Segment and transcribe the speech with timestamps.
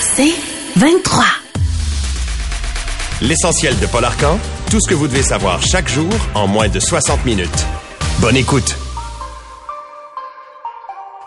[0.00, 0.34] C'est
[0.76, 1.24] 23.
[3.22, 4.38] L'essentiel de Paul Arcan,
[4.70, 7.66] tout ce que vous devez savoir chaque jour en moins de 60 minutes.
[8.20, 8.76] Bonne écoute.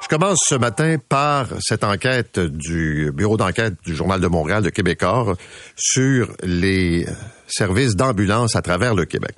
[0.02, 4.70] Je commence ce matin par cette enquête du bureau d'enquête du Journal de Montréal de
[4.70, 5.36] Québécois
[5.76, 7.06] sur les
[7.48, 9.36] services d'ambulance à travers le Québec.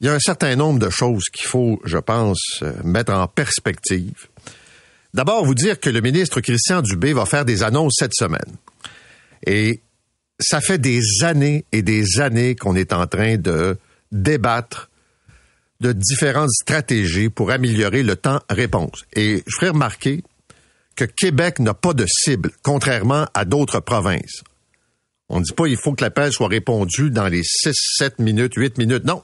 [0.00, 4.28] Il y a un certain nombre de choses qu'il faut, je pense, mettre en perspective.
[5.14, 8.56] D'abord, vous dire que le ministre Christian Dubé va faire des annonces cette semaine.
[9.46, 9.82] Et
[10.40, 13.76] ça fait des années et des années qu'on est en train de
[14.10, 14.90] débattre
[15.80, 19.04] de différentes stratégies pour améliorer le temps-réponse.
[19.14, 20.22] Et je ferai remarquer
[20.96, 24.42] que Québec n'a pas de cible, contrairement à d'autres provinces.
[25.28, 28.54] On ne dit pas il faut que l'appel soit répondu dans les 6, 7 minutes,
[28.54, 29.04] 8 minutes.
[29.04, 29.22] Non.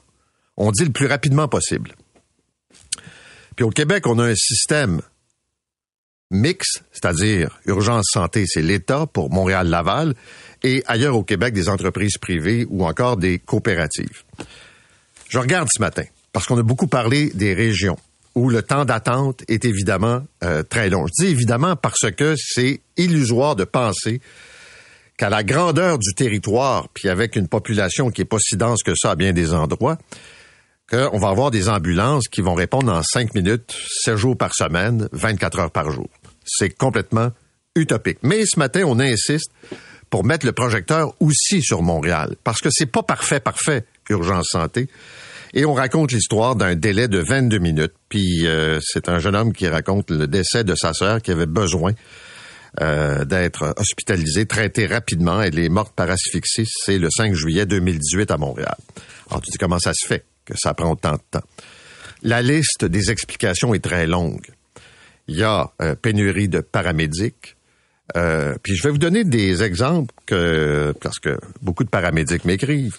[0.56, 1.94] On dit le plus rapidement possible.
[3.56, 5.00] Puis au Québec, on a un système
[6.30, 10.14] mixte, c'est-à-dire urgence santé, c'est l'État pour Montréal-Laval,
[10.62, 14.22] et ailleurs au Québec, des entreprises privées ou encore des coopératives.
[15.28, 17.96] Je regarde ce matin, parce qu'on a beaucoup parlé des régions
[18.34, 21.06] où le temps d'attente est évidemment euh, très long.
[21.06, 24.20] Je dis évidemment parce que c'est illusoire de penser
[25.16, 28.92] qu'à la grandeur du territoire, puis avec une population qui est pas si dense que
[28.94, 29.98] ça à bien des endroits,
[30.88, 35.08] qu'on va avoir des ambulances qui vont répondre en cinq minutes, 7 jours par semaine,
[35.12, 36.08] 24 heures par jour.
[36.48, 37.30] C'est complètement
[37.76, 38.18] utopique.
[38.22, 39.50] Mais ce matin, on insiste
[40.10, 44.88] pour mettre le projecteur aussi sur Montréal, parce que c'est pas parfait, parfait, urgence santé.
[45.54, 47.94] Et on raconte l'histoire d'un délai de 22 minutes.
[48.08, 51.46] Puis euh, c'est un jeune homme qui raconte le décès de sa sœur qui avait
[51.46, 51.92] besoin
[52.82, 55.40] euh, d'être hospitalisée, traitée rapidement.
[55.40, 56.66] Elle est morte par asphyxie.
[56.66, 58.76] C'est le 5 juillet 2018 à Montréal.
[59.30, 61.44] Alors tu dis comment ça se fait que ça prend autant de temps?
[62.22, 64.46] La liste des explications est très longue.
[65.28, 67.56] Il y a euh, pénurie de paramédics,
[68.16, 72.96] euh, puis je vais vous donner des exemples que, parce que beaucoup de paramédics m'écrivent,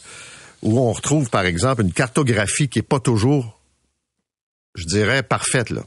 [0.61, 3.59] où on retrouve par exemple une cartographie qui est pas toujours,
[4.75, 5.81] je dirais, parfaite là.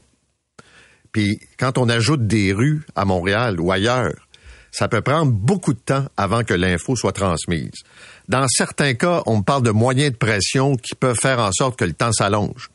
[1.11, 4.27] Puis quand on ajoute des rues à Montréal ou ailleurs,
[4.71, 7.83] ça peut prendre beaucoup de temps avant que l'info soit transmise.
[8.27, 11.85] Dans certains cas, on parle de moyens de pression qui peuvent faire en sorte que
[11.85, 12.71] le temps s'allonge.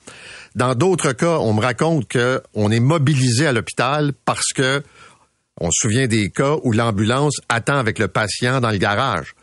[0.55, 4.83] Dans d'autres cas, on me raconte qu'on est mobilisé à l'hôpital parce que
[5.61, 9.35] on se souvient des cas où l'ambulance attend avec le patient dans le garage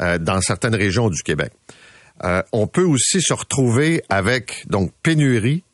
[0.00, 1.52] euh, dans certaines régions du Québec.
[2.24, 5.64] Euh, on peut aussi se retrouver avec donc pénurie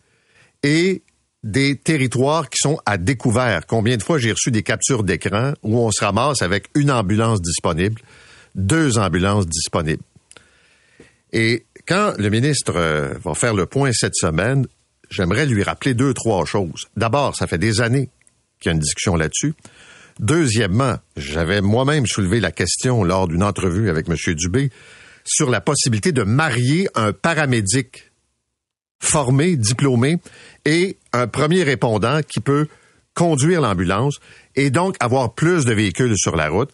[0.63, 1.03] et
[1.43, 3.67] des territoires qui sont à découvert.
[3.67, 7.41] Combien de fois j'ai reçu des captures d'écran où on se ramasse avec une ambulance
[7.41, 8.01] disponible,
[8.55, 10.03] deux ambulances disponibles.
[11.33, 14.67] Et quand le ministre euh, va faire le point cette semaine,
[15.11, 16.87] j'aimerais lui rappeler deux, trois choses.
[16.97, 18.11] D'abord, ça fait des années
[18.61, 19.55] qu'il y a une discussion là-dessus.
[20.19, 24.17] Deuxièmement, j'avais moi-même soulevé la question lors d'une entrevue avec M.
[24.35, 24.71] Dubé
[25.25, 28.11] sur la possibilité de marier un paramédic
[29.01, 30.19] formé, diplômé,
[30.65, 32.67] et un premier répondant qui peut
[33.15, 34.17] conduire l'ambulance
[34.55, 36.71] et donc avoir plus de véhicules sur la route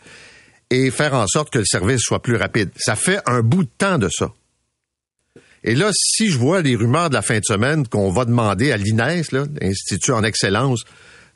[0.70, 2.70] et faire en sorte que le service soit plus rapide.
[2.76, 4.32] Ça fait un bout de temps de ça.
[5.64, 8.72] Et là, si je vois les rumeurs de la fin de semaine qu'on va demander
[8.72, 10.82] à l'INES, l'Institut en excellence,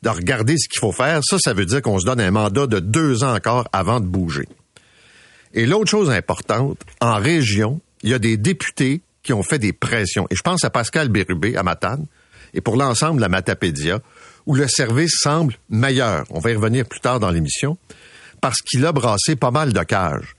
[0.03, 2.67] de regarder ce qu'il faut faire, ça, ça veut dire qu'on se donne un mandat
[2.67, 4.47] de deux ans encore avant de bouger.
[5.53, 9.73] Et l'autre chose importante, en région, il y a des députés qui ont fait des
[9.73, 10.27] pressions.
[10.29, 12.05] Et je pense à Pascal Bérubé, à Matane,
[12.53, 13.99] et pour l'ensemble de la Matapédia,
[14.45, 16.25] où le service semble meilleur.
[16.29, 17.77] On va y revenir plus tard dans l'émission,
[18.39, 20.35] parce qu'il a brassé pas mal de cages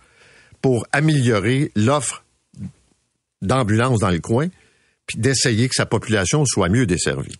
[0.63, 2.25] pour améliorer l'offre
[3.43, 4.49] d'ambulance dans le coin,
[5.07, 7.39] puis d'essayer que sa population soit mieux desservie.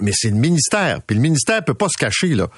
[0.00, 2.48] Mais c'est le ministère, puis le ministère peut pas se cacher là.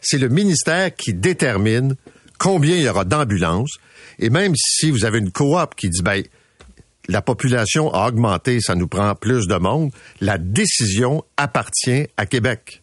[0.00, 1.96] C'est le ministère qui détermine
[2.38, 3.78] combien il y aura d'ambulances.
[4.18, 6.22] Et même si vous avez une coop qui dit ben
[7.08, 9.90] la population a augmenté, ça nous prend plus de monde,
[10.20, 12.82] la décision appartient à Québec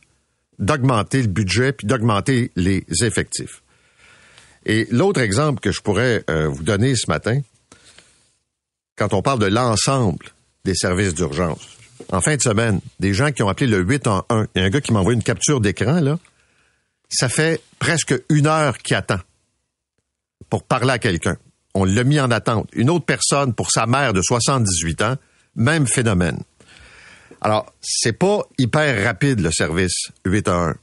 [0.59, 3.63] d'augmenter le budget puis d'augmenter les effectifs.
[4.65, 7.41] Et l'autre exemple que je pourrais euh, vous donner ce matin,
[8.95, 10.25] quand on parle de l'ensemble
[10.65, 11.67] des services d'urgence,
[12.11, 14.63] en fin de semaine, des gens qui ont appelé le 8 en 1, il y
[14.63, 16.19] a un gars qui m'a envoyé une capture d'écran, là,
[17.09, 19.19] ça fait presque une heure qu'il attend
[20.49, 21.37] pour parler à quelqu'un
[21.73, 22.69] on l'a mis en attente.
[22.73, 25.15] Une autre personne pour sa mère de 78 ans,
[25.55, 26.39] même phénomène.
[27.41, 30.75] Alors, c'est pas hyper rapide le service 811.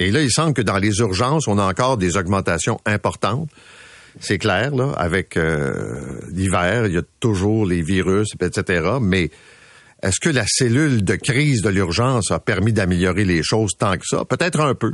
[0.00, 3.48] Et là, il semble que dans les urgences, on a encore des augmentations importantes.
[4.20, 8.98] C'est clair, là, avec euh, l'hiver, il y a toujours les virus, etc.
[9.00, 9.30] Mais
[10.04, 14.04] est-ce que la cellule de crise de l'urgence a permis d'améliorer les choses tant que
[14.04, 14.26] ça?
[14.26, 14.92] Peut-être un peu.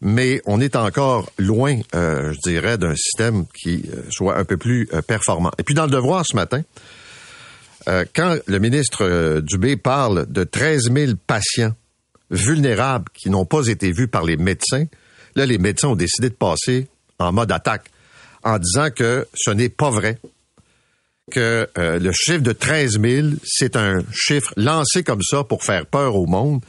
[0.00, 4.56] mais on est encore loin, euh, je dirais, d'un système qui euh, soit un peu
[4.56, 5.52] plus euh, performant.
[5.58, 6.62] Et puis dans le devoir ce matin,
[8.14, 11.74] quand le ministre Dubé parle de 13 000 patients
[12.30, 14.84] vulnérables qui n'ont pas été vus par les médecins,
[15.34, 16.86] là, les médecins ont décidé de passer
[17.18, 17.90] en mode attaque
[18.44, 20.18] en disant que ce n'est pas vrai,
[21.30, 26.16] que le chiffre de 13 000, c'est un chiffre lancé comme ça pour faire peur
[26.16, 26.60] au monde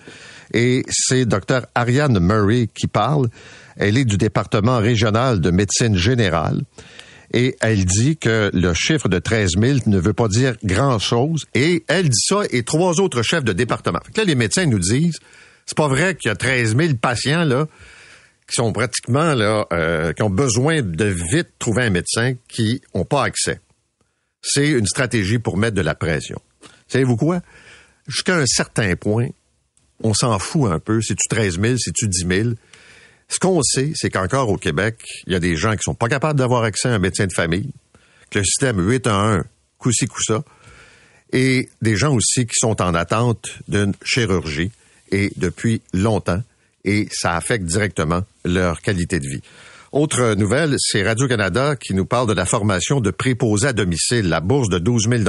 [0.53, 3.27] et c'est Dr Ariane Murray qui parle.
[3.75, 6.61] Elle est du département régional de médecine générale
[7.33, 11.45] et elle dit que le chiffre de 13 000 ne veut pas dire grand-chose.
[11.55, 13.99] Et elle dit ça et trois autres chefs de département.
[14.15, 15.17] là, les médecins nous disent,
[15.65, 17.65] c'est pas vrai qu'il y a 13 000 patients là
[18.47, 23.05] qui sont pratiquement là, euh, qui ont besoin de vite trouver un médecin qui n'ont
[23.05, 23.59] pas accès.
[24.41, 26.41] C'est une stratégie pour mettre de la pression.
[26.87, 27.41] Savez-vous quoi?
[28.07, 29.29] Jusqu'à un certain point,
[30.03, 31.01] on s'en fout un peu.
[31.01, 32.49] C'est-tu 13 000, c'est-tu 10 000?
[33.29, 36.09] Ce qu'on sait, c'est qu'encore au Québec, il y a des gens qui sont pas
[36.09, 37.71] capables d'avoir accès à un médecin de famille,
[38.29, 39.45] que le système 8 à 1,
[39.79, 40.43] coup-ci, coup-ça,
[41.31, 44.71] et des gens aussi qui sont en attente d'une chirurgie,
[45.11, 46.43] et depuis longtemps,
[46.85, 49.41] et ça affecte directement leur qualité de vie.
[49.91, 54.39] Autre nouvelle, c'est Radio-Canada qui nous parle de la formation de préposés à domicile, la
[54.39, 55.23] bourse de 12 000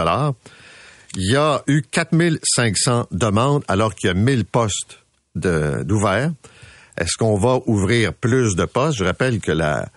[1.16, 4.98] il y a eu 4500 demandes alors qu'il y a 1000 postes
[5.36, 6.32] d'ouverts.
[6.98, 8.98] Est-ce qu'on va ouvrir plus de postes?
[8.98, 9.88] Je rappelle que la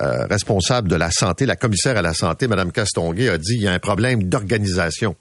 [0.00, 3.64] euh, responsable de la santé, la commissaire à la santé, Mme Castonguay, a dit qu'il
[3.64, 5.16] y a un problème d'organisation,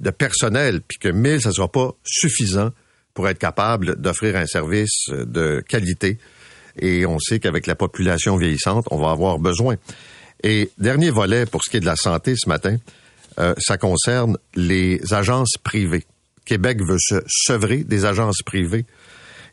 [0.00, 2.70] de personnel, puis que 1000, ça ne sera pas suffisant
[3.14, 6.18] pour être capable d'offrir un service de qualité.
[6.78, 9.76] Et on sait qu'avec la population vieillissante, on va avoir besoin.
[10.42, 12.76] Et dernier volet pour ce qui est de la santé ce matin,
[13.38, 16.04] euh, ça concerne les agences privées.
[16.44, 18.84] Québec veut se sevrer des agences privées.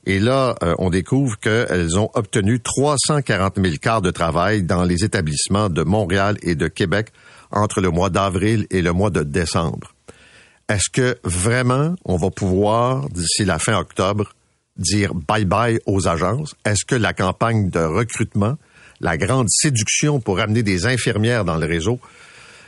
[0.06, 5.04] Et là, euh, on découvre qu'elles ont obtenu 340 000 quarts de travail dans les
[5.04, 7.10] établissements de Montréal et de Québec
[7.52, 9.94] entre le mois d'avril et le mois de décembre.
[10.69, 14.33] Est-ce que vraiment on va pouvoir, d'ici la fin octobre,
[14.77, 16.56] dire bye-bye aux agences?
[16.63, 18.56] Est-ce que la campagne de recrutement,
[19.01, 22.00] la grande séduction pour amener des infirmières dans le réseau,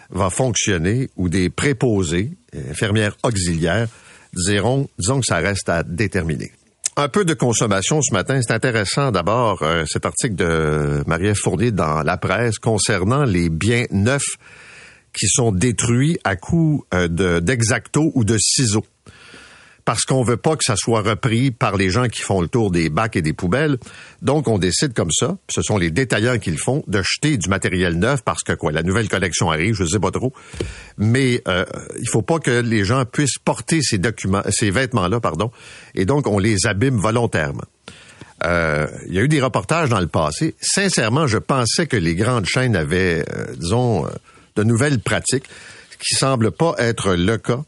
[0.10, 2.32] va fonctionner ou des préposés,
[2.72, 3.88] infirmières auxiliaires,
[4.34, 6.52] diront, disons que ça reste à déterminer?
[6.98, 8.42] Un peu de consommation ce matin.
[8.42, 13.86] C'est intéressant d'abord euh, cet article de Marie-Ève Fournier dans la presse concernant les biens
[13.92, 14.38] neufs
[15.14, 18.86] qui sont détruits à coup euh, d'exacto ou de ciseaux
[19.86, 22.72] parce qu'on veut pas que ça soit repris par les gens qui font le tour
[22.72, 23.78] des bacs et des poubelles.
[24.22, 27.50] Donc, on décide comme ça, ce sont les détaillants qui le font, de jeter du
[27.50, 30.34] matériel neuf parce que quoi, la nouvelle collection arrive, je sais pas trop.
[30.98, 31.66] Mais euh,
[32.00, 35.52] il faut pas que les gens puissent porter ces documents, ces vêtements-là, pardon,
[35.96, 37.66] et donc on les abîme volontairement.
[38.44, 40.56] Euh, il y a eu des reportages dans le passé.
[40.60, 44.10] Sincèrement, je pensais que les grandes chaînes avaient, euh, disons, euh,
[44.56, 45.46] de nouvelles pratiques,
[45.92, 47.62] ce qui semble pas être le cas.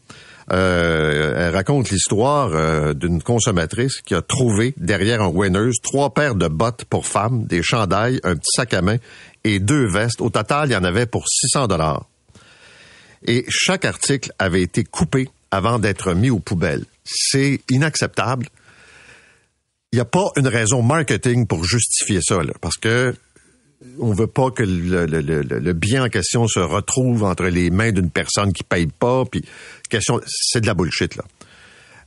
[0.52, 6.34] Euh, elle raconte l'histoire euh, d'une consommatrice qui a trouvé derrière un Winners trois paires
[6.34, 8.98] de bottes pour femmes, des chandails, un petit sac à main
[9.44, 10.20] et deux vestes.
[10.20, 12.06] Au total, il y en avait pour 600 dollars.
[13.26, 16.84] Et chaque article avait été coupé avant d'être mis aux poubelles.
[17.04, 18.48] C'est inacceptable.
[19.92, 23.14] Il n'y a pas une raison marketing pour justifier ça, parce que
[23.98, 28.52] on veut pas que le, bien en question se retrouve entre les mains d'une personne
[28.52, 29.24] qui paye pas.
[29.24, 29.44] Puis
[29.88, 31.24] question, c'est de la bullshit là.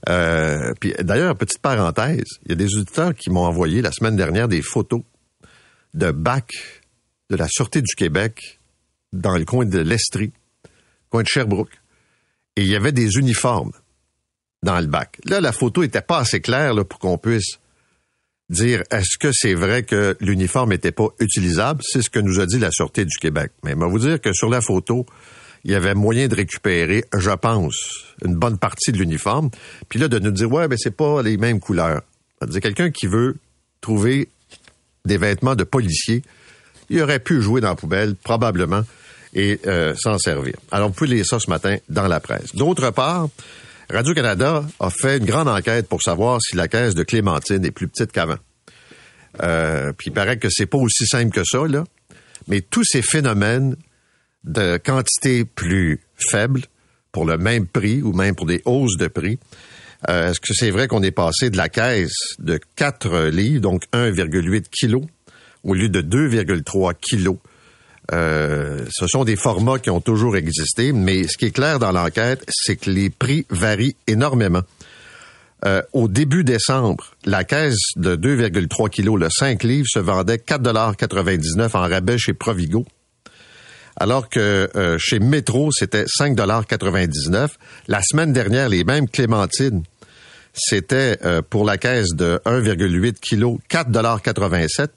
[0.09, 4.15] Euh, puis d'ailleurs, petite parenthèse, il y a des auditeurs qui m'ont envoyé la semaine
[4.15, 5.01] dernière des photos
[5.93, 6.51] de bac
[7.29, 8.59] de la Sûreté du Québec
[9.11, 10.31] dans le coin de l'Estrie,
[11.09, 11.81] coin de Sherbrooke.
[12.55, 13.71] Et il y avait des uniformes
[14.63, 15.17] dans le bac.
[15.25, 17.59] Là, la photo était pas assez claire là, pour qu'on puisse
[18.49, 21.81] dire est-ce que c'est vrai que l'uniforme n'était pas utilisable?
[21.83, 23.51] C'est ce que nous a dit la Sûreté du Québec.
[23.63, 25.05] Mais je vais vous dire que sur la photo,
[25.63, 27.75] il y avait moyen de récupérer, je pense,
[28.23, 29.49] une bonne partie de l'uniforme.
[29.89, 32.01] Puis là, de nous dire, ouais, ben c'est pas les mêmes couleurs.
[32.51, 33.35] C'est quelqu'un qui veut
[33.81, 34.29] trouver
[35.05, 36.21] des vêtements de policier,
[36.89, 38.83] il aurait pu jouer dans la poubelle, probablement,
[39.33, 40.53] et euh, s'en servir.
[40.71, 42.55] Alors, vous pouvez lire ça ce matin dans la presse.
[42.55, 43.29] D'autre part,
[43.89, 47.87] Radio-Canada a fait une grande enquête pour savoir si la caisse de Clémentine est plus
[47.87, 48.37] petite qu'avant.
[49.41, 51.59] Euh, puis il paraît que c'est pas aussi simple que ça.
[52.47, 53.77] Mais tous ces phénomènes
[54.43, 56.63] de quantité plus faible
[57.13, 59.39] pour le même prix ou même pour des hausses de prix,
[60.09, 63.83] euh, est-ce que c'est vrai qu'on est passé de la caisse de 4 livres, donc
[63.93, 65.05] 1,8 kg,
[65.63, 67.37] au lieu de 2,3 kg
[68.13, 71.91] euh, ce sont des formats qui ont toujours existé, mais ce qui est clair dans
[71.91, 74.61] l'enquête, c'est que les prix varient énormément.
[75.65, 81.75] Euh, au début décembre, la caisse de 2,3 kg, le 5 livres, se vendait 4,99
[81.75, 82.85] en rabais chez Provigo.
[83.99, 87.49] Alors que euh, chez Métro, c'était 5,99
[87.87, 89.81] La semaine dernière, les mêmes clémentines,
[90.53, 94.89] c'était euh, pour la caisse de 1,8 kg, 4,87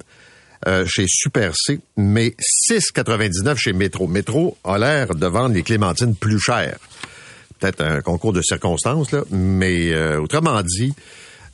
[0.66, 2.34] euh, chez Super C, mais
[2.70, 4.06] 6,99 chez Métro.
[4.06, 6.78] Métro a l'air de vendre les clémentines plus chères
[7.60, 10.94] peut-être un concours de circonstances, mais euh, autrement dit,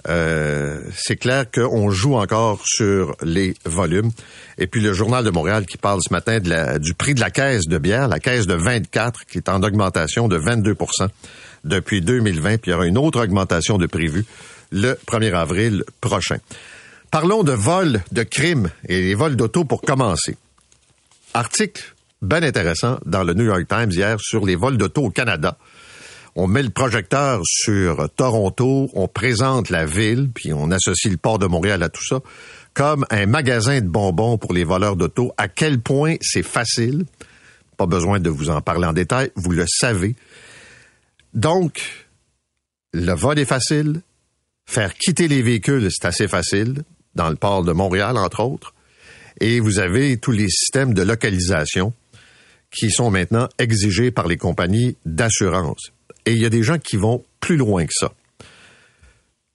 [0.09, 4.11] euh, c'est clair qu'on joue encore sur les volumes.
[4.59, 6.39] Et puis le Journal de Montréal qui parle ce matin
[6.79, 10.29] du prix de la caisse de bière, la caisse de 24 qui est en augmentation
[10.29, 11.09] de 22%
[11.65, 14.25] depuis 2020, puis il y aura une autre augmentation de prévu
[14.71, 16.39] le 1er avril prochain.
[17.11, 20.37] Parlons de vols de crimes et les vols d'auto pour commencer.
[21.35, 25.59] Article bien intéressant dans le New York Times hier sur les vols d'auto au Canada
[26.37, 31.39] on met le projecteur sur Toronto, on présente la ville, puis on associe le port
[31.39, 32.21] de Montréal à tout ça,
[32.75, 35.33] comme un magasin de bonbons pour les voleurs d'auto.
[35.39, 37.07] À quel point c'est facile,
[37.79, 40.15] pas besoin de vous en parler en détail, vous le savez.
[41.33, 42.07] Donc,
[42.93, 44.03] le vol est facile,
[44.67, 46.83] faire quitter les véhicules, c'est assez facile,
[47.17, 48.75] dans le port de Montréal, entre autres,
[49.41, 51.93] et vous avez tous les systèmes de localisation
[52.71, 55.93] qui sont maintenant exigés par les compagnies d'assurance.
[56.27, 58.13] Et il y a des gens qui vont plus loin que ça.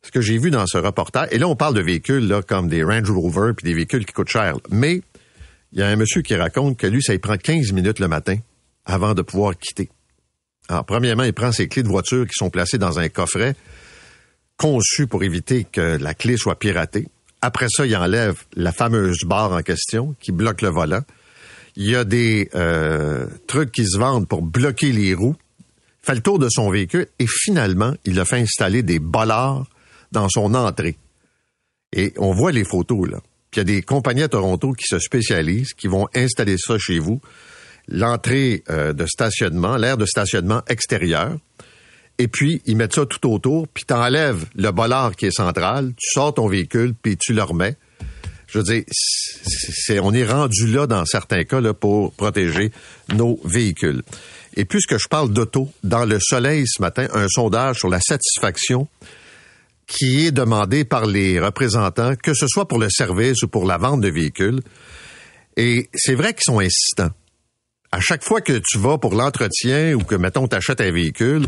[0.03, 2.68] Ce que j'ai vu dans ce reportage, et là on parle de véhicules là, comme
[2.68, 5.01] des Range Rover puis des véhicules qui coûtent cher, mais
[5.74, 8.08] il y a un monsieur qui raconte que lui, ça lui prend 15 minutes le
[8.08, 8.38] matin
[8.86, 9.89] avant de pouvoir quitter.
[10.68, 13.56] Alors, premièrement, il prend ses clés de voiture qui sont placées dans un coffret
[14.58, 17.08] conçu pour éviter que la clé soit piratée.
[17.41, 21.01] Après ça, il enlève la fameuse barre en question qui bloque le volant.
[21.75, 25.36] Il y a des euh, trucs qui se vendent pour bloquer les roues
[26.01, 29.67] fait le tour de son véhicule et finalement, il a fait installer des bollards
[30.12, 30.98] dans son entrée.
[31.93, 33.19] Et on voit les photos, là.
[33.51, 36.77] Puis il y a des compagnies à Toronto qui se spécialisent, qui vont installer ça
[36.77, 37.21] chez vous.
[37.89, 41.38] L'entrée euh, de stationnement, l'aire de stationnement extérieur.
[42.22, 45.92] Et puis, ils mettent ça tout autour, puis tu enlèves le bollard qui est central,
[45.98, 47.78] tu sors ton véhicule, puis tu le remets.
[48.46, 52.72] Je veux dire, c'est, on est rendu là dans certains cas là, pour protéger
[53.16, 54.04] nos véhicules.
[54.56, 58.88] Et puisque je parle d'auto, dans le soleil ce matin, un sondage sur la satisfaction
[59.88, 63.80] qui est demandé par les représentants, que ce soit pour le service ou pour la
[63.80, 64.62] vente de véhicules.
[65.58, 67.10] Et c'est vrai qu'ils sont insistants.
[67.92, 71.48] À chaque fois que tu vas pour l'entretien ou que, mettons, tu achètes un véhicule,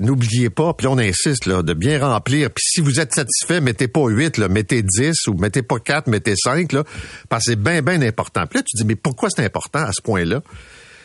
[0.00, 2.50] n'oubliez pas, puis on insiste, là, de bien remplir.
[2.50, 6.08] Puis si vous êtes satisfait, mettez pas 8, là, mettez 10 ou mettez pas 4,
[6.08, 6.84] mettez 5, là,
[7.28, 8.46] parce que c'est bien, bien important.
[8.46, 10.42] Puis là, tu dis, mais pourquoi c'est important à ce point-là?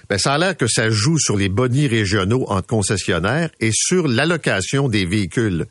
[0.10, 4.08] ben, ça a l'air que ça joue sur les bonnies régionaux entre concessionnaires et sur
[4.08, 5.66] l'allocation des véhicules.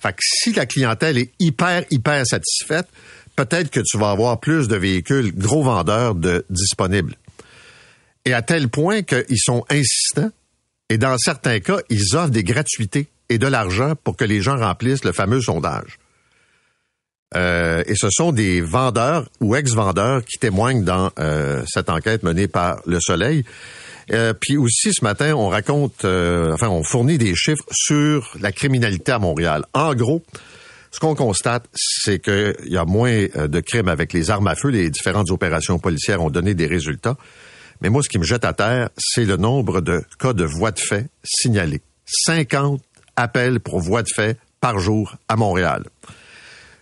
[0.00, 2.86] Fait que si la clientèle est hyper, hyper satisfaite,
[3.36, 7.16] peut-être que tu vas avoir plus de véhicules gros vendeurs de disponibles.
[8.24, 10.30] Et à tel point qu'ils sont insistants
[10.90, 14.56] et dans certains cas, ils offrent des gratuités et de l'argent pour que les gens
[14.56, 15.98] remplissent le fameux sondage.
[17.36, 22.48] Euh, et ce sont des vendeurs ou ex-vendeurs qui témoignent dans euh, cette enquête menée
[22.48, 23.44] par Le Soleil.
[24.10, 29.12] Euh, puis aussi ce matin, on raconte, enfin, on fournit des chiffres sur la criminalité
[29.12, 29.66] à Montréal.
[29.74, 30.22] En gros,
[30.90, 34.70] ce qu'on constate, c'est qu'il y a moins de crimes avec les armes à feu.
[34.70, 37.18] Les différentes opérations policières ont donné des résultats.
[37.80, 40.72] Mais moi, ce qui me jette à terre, c'est le nombre de cas de voies
[40.72, 41.80] de fait signalés.
[42.06, 42.82] 50
[43.16, 45.84] appels pour voies de fait par jour à Montréal.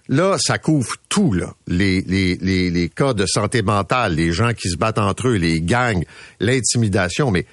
[0.09, 1.53] Là, ça couvre tout, là.
[1.67, 5.35] Les, les, les, les, cas de santé mentale, les gens qui se battent entre eux,
[5.35, 6.05] les gangs,
[6.39, 7.33] l'intimidation.
[7.33, 7.45] Mais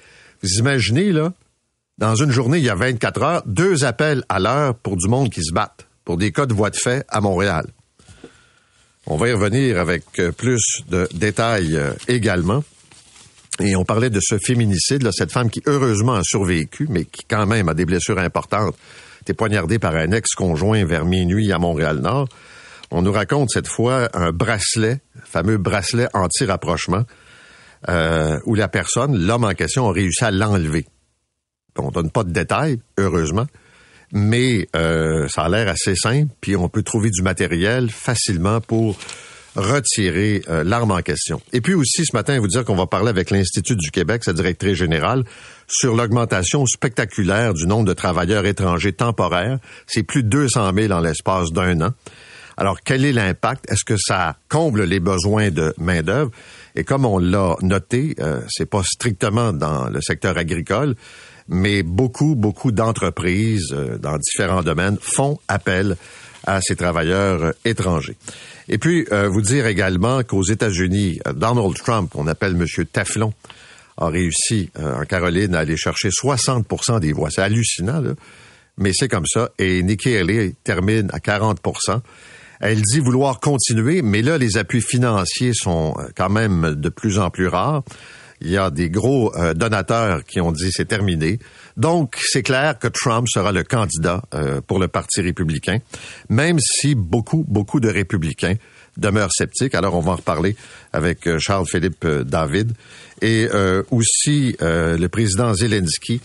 [0.42, 1.32] vous imaginez, là,
[1.98, 5.30] dans une journée, il y a 24 heures, deux appels à l'heure pour du monde
[5.30, 7.66] qui se battent, pour des cas de voie de fait à Montréal.
[9.06, 12.64] On va y revenir avec euh, plus de détails euh, également.
[13.60, 17.24] Et on parlait de ce féminicide, là, cette femme qui heureusement a survécu, mais qui
[17.28, 18.74] quand même a des blessures importantes
[19.24, 22.28] été poignardé par un ex-conjoint vers minuit à Montréal-Nord.
[22.90, 27.04] On nous raconte cette fois un bracelet, fameux bracelet anti-rapprochement,
[27.88, 30.84] euh, où la personne, l'homme en question, a réussi à l'enlever.
[31.78, 33.46] On donne pas de détails, heureusement,
[34.12, 38.98] mais euh, ça a l'air assez simple, puis on peut trouver du matériel facilement pour
[39.56, 41.40] retirer euh, l'arme en question.
[41.52, 44.32] Et puis aussi, ce matin, vous dire qu'on va parler avec l'Institut du Québec, sa
[44.32, 45.24] directrice générale,
[45.66, 49.58] sur l'augmentation spectaculaire du nombre de travailleurs étrangers temporaires.
[49.86, 51.90] C'est plus de 200 000 en l'espace d'un an.
[52.56, 53.70] Alors, quel est l'impact?
[53.70, 56.30] Est-ce que ça comble les besoins de main-d'œuvre?
[56.76, 60.94] Et comme on l'a noté, euh, c'est pas strictement dans le secteur agricole,
[61.48, 65.96] mais beaucoup, beaucoup d'entreprises euh, dans différents domaines font appel
[66.46, 68.16] à ces travailleurs euh, étrangers.
[68.68, 73.32] Et puis, euh, vous dire également qu'aux États-Unis, Donald Trump, qu'on appelle Monsieur Teflon,
[73.96, 77.30] a réussi en Caroline à aller chercher 60% des voix.
[77.30, 78.14] C'est hallucinant, là.
[78.76, 79.50] mais c'est comme ça.
[79.58, 82.00] Et Nikki Haley termine à 40%
[82.60, 87.28] elle dit vouloir continuer, mais là, les appuis financiers sont quand même de plus en
[87.28, 87.82] plus rares.
[88.44, 91.38] Il y a des gros euh, donateurs qui ont dit c'est terminé.
[91.78, 95.78] Donc, c'est clair que Trump sera le candidat euh, pour le Parti républicain,
[96.28, 98.54] même si beaucoup, beaucoup de républicains
[98.98, 99.74] demeurent sceptiques.
[99.74, 100.56] Alors, on va en reparler
[100.92, 102.72] avec euh, Charles-Philippe David
[103.22, 103.48] et
[103.90, 106.20] aussi le président Zelensky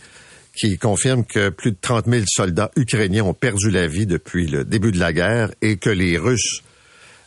[0.53, 4.65] qui confirme que plus de 30 000 soldats ukrainiens ont perdu la vie depuis le
[4.65, 6.61] début de la guerre et que les Russes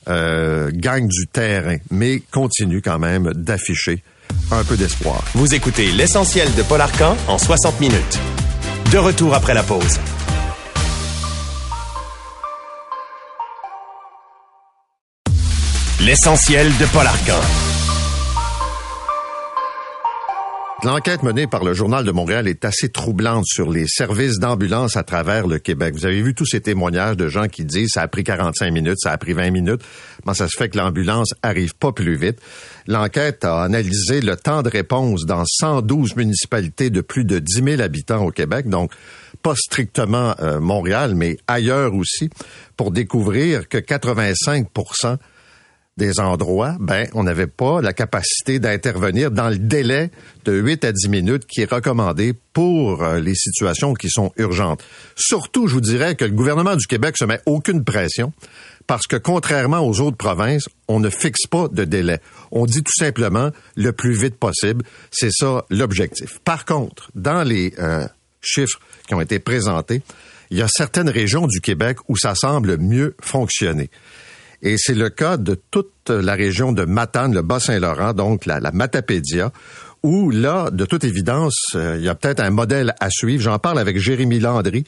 [0.06, 4.02] gagnent du terrain, mais continuent quand même d'afficher
[4.50, 5.22] un peu d'espoir.
[5.34, 6.82] Vous écoutez l'essentiel de Paul
[7.28, 8.18] en 60 minutes.
[8.90, 9.98] De retour après la pause.
[16.00, 17.06] L'essentiel de Paul.
[20.84, 25.04] L'enquête menée par le Journal de Montréal est assez troublante sur les services d'ambulance à
[25.04, 25.94] travers le Québec.
[25.94, 28.98] Vous avez vu tous ces témoignages de gens qui disent ça a pris 45 minutes,
[28.98, 29.80] ça a pris 20 minutes.
[30.20, 32.40] Comment ça se fait que l'ambulance arrive pas plus vite?
[32.88, 37.80] L'enquête a analysé le temps de réponse dans 112 municipalités de plus de 10 000
[37.80, 38.90] habitants au Québec, donc
[39.40, 42.28] pas strictement euh, Montréal, mais ailleurs aussi,
[42.76, 44.66] pour découvrir que 85
[45.98, 50.10] des endroits, ben, on n'avait pas la capacité d'intervenir dans le délai
[50.44, 54.82] de 8 à 10 minutes qui est recommandé pour euh, les situations qui sont urgentes.
[55.16, 58.32] Surtout, je vous dirais que le gouvernement du Québec se met aucune pression
[58.86, 62.20] parce que contrairement aux autres provinces, on ne fixe pas de délai.
[62.50, 64.84] On dit tout simplement le plus vite possible.
[65.10, 66.38] C'est ça l'objectif.
[66.40, 68.06] Par contre, dans les euh,
[68.40, 70.02] chiffres qui ont été présentés,
[70.50, 73.90] il y a certaines régions du Québec où ça semble mieux fonctionner.
[74.62, 78.70] Et c'est le cas de toute la région de Matane, le Bas-Saint-Laurent, donc la, la
[78.70, 79.52] Matapédia,
[80.02, 83.42] où là, de toute évidence, euh, il y a peut-être un modèle à suivre.
[83.42, 84.84] J'en parle avec Jérémy Landry,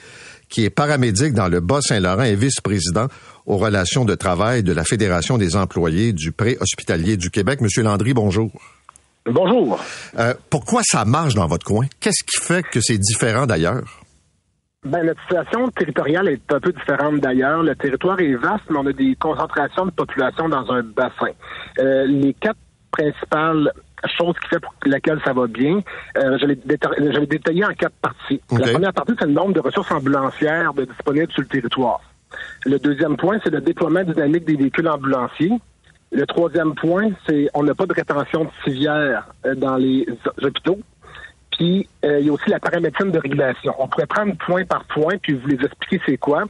[0.48, 3.08] qui est paramédic dans le Bas-Saint-Laurent et vice-président
[3.46, 7.60] aux relations de travail de la Fédération des employés du pré-hospitalier du Québec.
[7.60, 8.50] Monsieur Landry, bonjour.
[9.26, 9.80] Bonjour.
[10.18, 11.86] Euh, pourquoi ça marche dans votre coin?
[12.00, 14.03] Qu'est-ce qui fait que c'est différent d'ailleurs?
[14.84, 17.62] Ben, notre situation territoriale est un peu différente d'ailleurs.
[17.62, 21.32] Le territoire est vaste, mais on a des concentrations de population dans un bassin.
[21.78, 22.58] Euh, les quatre
[22.90, 23.72] principales
[24.18, 25.80] choses qui fait pour laquelle ça va bien,
[26.18, 28.40] euh, je l'ai détaillé en quatre parties.
[28.50, 32.00] La première partie, c'est le nombre de ressources ambulancières disponibles sur le territoire.
[32.66, 35.52] Le deuxième point, c'est le déploiement dynamique des véhicules ambulanciers.
[36.12, 40.06] Le troisième point, c'est on n'a pas de rétention de civière euh, dans les
[40.42, 40.78] hôpitaux.
[41.56, 43.74] Puis, euh, il y a aussi la paramédecine de régulation.
[43.78, 46.44] On pourrait prendre point par point, puis vous les expliquer c'est quoi.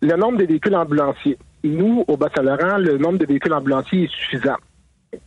[0.00, 1.38] Le nombre de véhicules ambulanciers.
[1.64, 4.56] Nous, au Bas-Saint-Laurent, le nombre de véhicules ambulanciers est suffisant.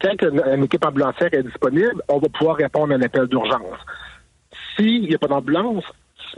[0.01, 3.77] Quand une équipe ambulancière est disponible, on va pouvoir répondre à un appel d'urgence.
[4.75, 5.83] S'il n'y a pas d'ambulance,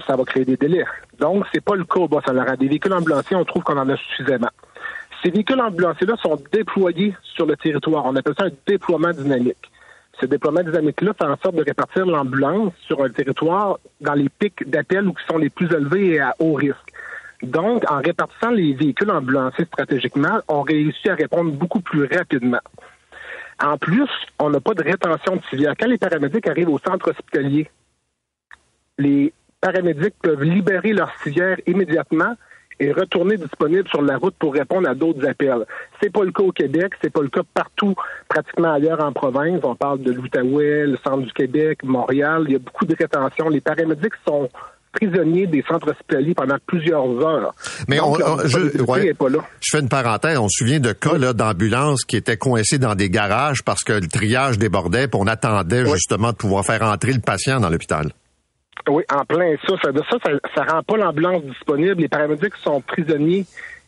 [0.08, 0.86] ça va créer des délais.
[1.19, 2.56] Donc, c'est pas le cas au Bas-Saint-Laurent.
[2.60, 4.49] Des véhicules ambulanciers, on trouve qu'on en a suffisamment.
[5.23, 8.06] Ces véhicules ambulanciers-là sont déployés sur le territoire.
[8.06, 9.69] On appelle ça un déploiement dynamique.
[10.19, 14.69] Ce déploiement dynamique-là fait en sorte de répartir l'ambulance sur un territoire dans les pics
[14.69, 16.93] d'appel où qui sont les plus élevés et à haut risque.
[17.41, 22.62] Donc, en répartissant les véhicules ambulanciers stratégiquement, on réussit à répondre beaucoup plus rapidement.
[23.62, 25.73] En plus, on n'a pas de rétention de civière.
[25.78, 27.69] Quand les paramédics arrivent au centre hospitalier,
[28.97, 32.36] les paramédics peuvent libérer leur civière immédiatement
[32.84, 35.65] et retourner disponible sur la route pour répondre à d'autres appels.
[36.02, 37.96] C'est pas le cas au Québec, c'est pas le cas partout,
[38.28, 39.62] pratiquement ailleurs en province.
[39.63, 42.43] On parle de l'Outaouais, le centre du Québec, Montréal.
[42.48, 43.48] Il y a beaucoup de rétention.
[43.50, 44.50] Les paramédics sont
[44.91, 47.54] prisonniers des centres hospitaliers pendant plusieurs heures.
[47.88, 48.15] Mais on,
[48.46, 49.39] je, ouais, pas là.
[49.60, 50.38] je fais une parenthèse.
[50.38, 54.08] On se souvient de cas d'ambulances qui étaient coincés dans des garages parce que le
[54.08, 58.12] triage débordait, puis on attendait justement de pouvoir faire entrer le patient dans l'hôpital.
[58.89, 59.76] Oui, en plein ça.
[59.82, 62.02] Ça, ça, ça, rend pas l'ambulance disponible.
[62.02, 63.46] Les paramédics sont prisonniers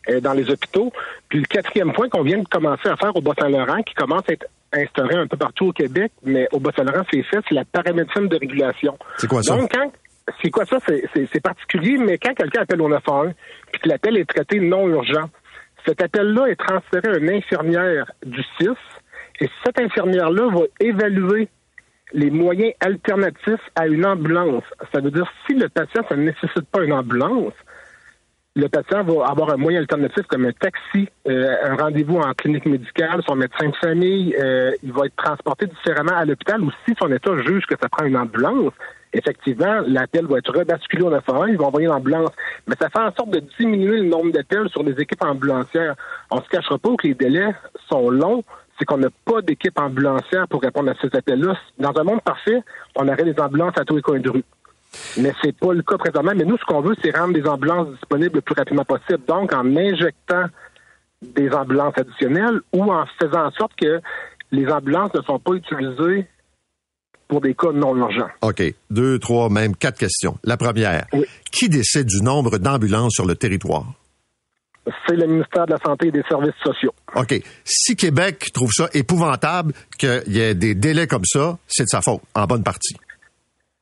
[0.08, 0.92] euh, dans les hôpitaux.
[1.28, 4.32] Puis le quatrième point qu'on vient de commencer à faire au Bas-Saint-Laurent, qui commence à
[4.32, 8.28] être instauré un peu partout au Québec, mais au Bas-Saint-Laurent, c'est fait, c'est la paramédecine
[8.28, 8.98] de régulation.
[9.16, 9.56] C'est quoi ça?
[9.56, 9.90] Donc, quand,
[10.42, 10.78] c'est quoi ça?
[11.14, 13.32] C'est particulier, mais quand quelqu'un appelle au 911,
[13.72, 15.30] puis que l'appel est traité non urgent,
[15.86, 18.68] cet appel-là est transféré à une infirmière du 6,
[19.40, 21.48] et cette infirmière-là va évaluer
[22.12, 24.64] les moyens alternatifs à une ambulance.
[24.92, 27.54] Ça veut dire si le patient ne nécessite pas une ambulance,
[28.56, 32.64] le patient va avoir un moyen alternatif comme un taxi, euh, un rendez-vous en clinique
[32.64, 36.94] médicale, son médecin de famille, euh, il va être transporté différemment à l'hôpital ou si
[36.98, 38.72] son état juge que ça prend une ambulance,
[39.12, 42.30] effectivement, l'appel va être rebasculé au 911, ils vont envoyer l'ambulance.
[42.66, 45.94] Mais ça fait en sorte de diminuer le nombre d'appels sur les équipes ambulancières.
[46.30, 47.54] On se cachera pas que les délais
[47.90, 48.42] sont longs,
[48.78, 51.54] c'est qu'on n'a pas d'équipe ambulancière pour répondre à ces appels-là.
[51.78, 52.60] Dans un monde parfait,
[52.94, 54.44] on aurait des ambulances à tous les coins de rue.
[55.18, 56.32] Mais c'est pas le cas présentement.
[56.34, 59.20] Mais nous, ce qu'on veut, c'est rendre des ambulances disponibles le plus rapidement possible.
[59.26, 60.44] Donc, en injectant
[61.22, 64.00] des ambulances additionnelles ou en faisant en sorte que
[64.52, 66.26] les ambulances ne sont pas utilisées
[67.28, 68.28] pour des cas non urgents.
[68.42, 68.62] OK.
[68.90, 70.38] Deux, trois, même quatre questions.
[70.44, 71.06] La première,
[71.50, 73.86] qui décide du nombre d'ambulances sur le territoire?
[75.08, 76.92] C'est le ministère de la Santé et des Services sociaux.
[77.14, 77.34] OK.
[77.64, 82.00] Si Québec trouve ça épouvantable qu'il y ait des délais comme ça, c'est de sa
[82.00, 82.96] faute, en bonne partie.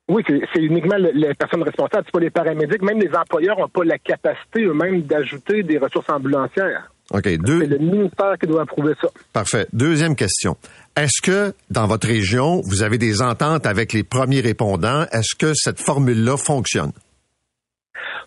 [0.06, 2.82] Oui, c'est uniquement les personnes responsables, c'est pas les paramédics.
[2.82, 6.90] Même les employeurs n'ont pas la capacité eux-mêmes d'ajouter des ressources ambulancières.
[7.10, 7.38] OK.
[7.38, 7.60] Deux...
[7.60, 9.08] C'est le ministère qui doit approuver ça.
[9.32, 9.66] Parfait.
[9.72, 10.56] Deuxième question.
[10.96, 15.06] Est-ce que dans votre région, vous avez des ententes avec les premiers répondants?
[15.10, 16.92] Est-ce que cette formule-là fonctionne?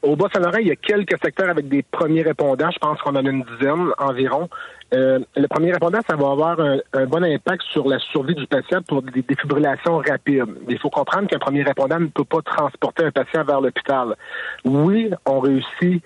[0.01, 2.71] Au Bas-Saint-Laurent, il y a quelques secteurs avec des premiers répondants.
[2.71, 4.49] Je pense qu'on en a une dizaine environ.
[4.93, 8.81] Euh, le premier répondant, ça va avoir un, bon impact sur la survie du patient
[8.81, 10.45] pour des défibrillations rapides.
[10.69, 14.15] Il faut comprendre qu'un premier répondant ne peut pas transporter un patient vers l'hôpital.
[14.63, 16.03] Oui, on réussit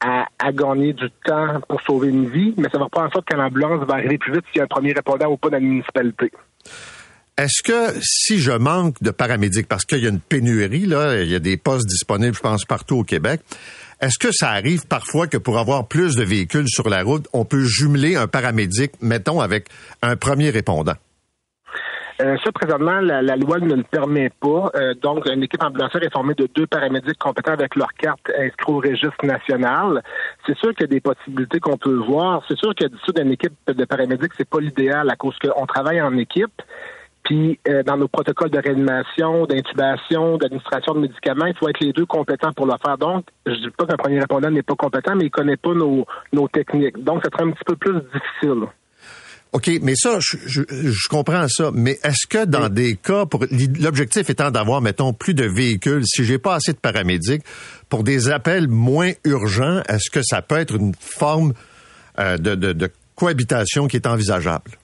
[0.00, 3.36] à, gagner du temps pour sauver une vie, mais ça va pas en sorte que
[3.36, 5.60] l'ambulance va arriver plus vite s'il y a un premier répondant ou pas dans la
[5.60, 6.30] municipalité.
[7.38, 11.30] Est-ce que si je manque de paramédics, parce qu'il y a une pénurie, là, il
[11.30, 13.40] y a des postes disponibles, je pense, partout au Québec,
[14.00, 17.44] est-ce que ça arrive parfois que pour avoir plus de véhicules sur la route, on
[17.44, 19.68] peut jumeler un paramédic, mettons, avec
[20.02, 20.94] un premier répondant?
[22.20, 24.72] Euh, ça, présentement, la, loi ne le permet pas.
[24.74, 28.68] Euh, donc, une équipe ambulancière est formée de deux paramédics compétents avec leur carte inscrite
[28.68, 30.02] au registre national.
[30.44, 32.42] C'est sûr qu'il y a des possibilités qu'on peut voir.
[32.48, 36.02] C'est sûr que dessous d'une équipe de paramédics, c'est pas l'idéal à cause qu'on travaille
[36.02, 36.50] en équipe.
[37.28, 41.92] Puis euh, dans nos protocoles de réanimation, d'intubation, d'administration de médicaments, il faut être les
[41.92, 42.96] deux compétents pour le faire.
[42.96, 46.06] Donc, je dis pas qu'un premier répondant n'est pas compétent, mais il connaît pas nos,
[46.32, 46.96] nos techniques.
[47.04, 48.64] Donc, ça sera un petit peu plus difficile.
[49.52, 51.70] OK, mais ça, je, je, comprends ça.
[51.74, 53.44] Mais est-ce que dans des cas, pour
[53.78, 57.42] l'objectif étant d'avoir, mettons, plus de véhicules, si j'ai pas assez de paramédics,
[57.90, 61.52] pour des appels moins urgents, est-ce que ça peut être une forme
[62.18, 64.77] euh, de, de, de cohabitation qui est envisageable?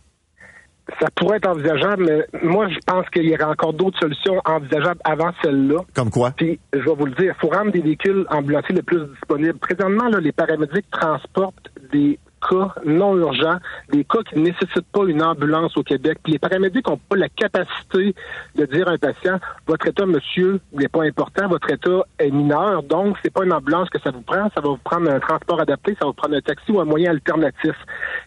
[1.00, 5.00] Ça pourrait être envisageable, mais moi, je pense qu'il y aurait encore d'autres solutions envisageables
[5.04, 5.78] avant celle-là.
[5.94, 6.32] Comme quoi?
[6.36, 9.58] Puis, je vais vous le dire, il faut rendre des véhicules ambulanciers le plus disponibles.
[9.58, 12.18] Présentement, là, les paramédics transportent des
[12.48, 13.58] cas non urgents,
[13.90, 16.18] des cas qui ne nécessitent pas une ambulance au Québec.
[16.22, 18.14] Puis les paramédics n'ont pas la capacité
[18.54, 22.82] de dire à un patient, votre état, monsieur, n'est pas important, votre état est mineur,
[22.82, 25.60] donc c'est pas une ambulance que ça vous prend, ça va vous prendre un transport
[25.60, 27.74] adapté, ça va vous prendre un taxi ou un moyen alternatif.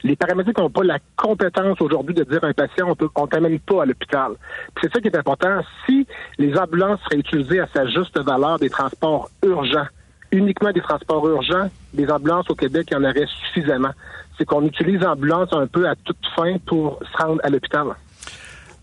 [0.04, 3.28] Les paramédics n'ont pas la compétence aujourd'hui de dire à un patient, on peut, on
[3.28, 4.34] t'amène pas à l'hôpital.
[4.82, 5.62] c'est ça qui est important.
[5.86, 9.88] Si les ambulances seraient utilisées à sa juste valeur des transports urgents,
[10.32, 13.92] uniquement des transports urgents, des ambulances au Québec, il y en aurait suffisamment.
[14.38, 17.88] C'est qu'on utilise l'ambulance un peu à toute fin pour se rendre à l'hôpital.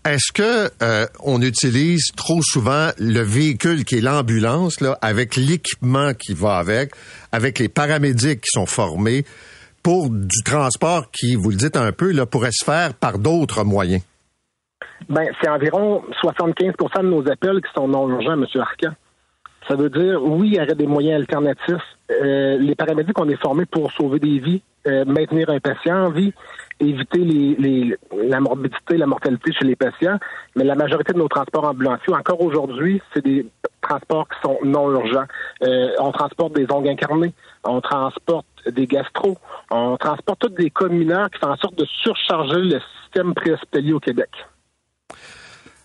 [0.05, 6.13] Est-ce que euh, on utilise trop souvent le véhicule qui est l'ambulance là, avec l'équipement
[6.13, 6.91] qui va avec,
[7.31, 9.25] avec les paramédics qui sont formés
[9.81, 13.63] pour du transport qui, vous le dites un peu, là, pourrait se faire par d'autres
[13.63, 14.03] moyens?
[15.09, 18.45] Ben, c'est environ 75% de nos appels qui sont non urgents, M.
[18.55, 18.93] Arcan.
[19.67, 21.83] Ça veut dire, oui, il y aurait des moyens alternatifs.
[22.11, 26.09] Euh, les paramédics, on est formés pour sauver des vies, euh, maintenir un patient en
[26.11, 26.33] vie,
[26.79, 30.19] éviter les, la morbidité, la mortalité chez les patients.
[30.55, 33.47] Mais la majorité de nos transports ambulanciers, encore aujourd'hui, c'est des
[33.81, 35.25] transports qui sont non urgents.
[35.63, 39.37] Euh, on transporte des ongles incarnés, on transporte des gastro,
[39.71, 43.93] on transporte tous des cas mineurs qui font en sorte de surcharger le système préhospitalier
[43.93, 44.29] au Québec.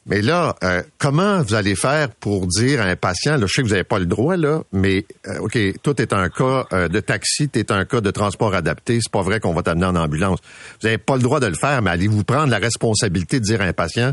[0.06, 3.62] Mais là, euh, comment vous allez faire pour dire à un patient, là, je sais
[3.62, 6.88] que vous n'avez pas le droit, là, mais euh, OK, tout est un cas euh,
[6.88, 9.96] de taxi, est un cas de transport adapté, c'est pas vrai qu'on va t'amener en
[9.96, 10.38] ambulance.
[10.80, 13.60] Vous n'avez pas le droit de le faire, mais allez-vous prendre la responsabilité de dire
[13.60, 14.12] à un patient,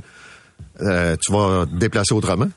[0.79, 2.49] tu vas te déplacer autrement?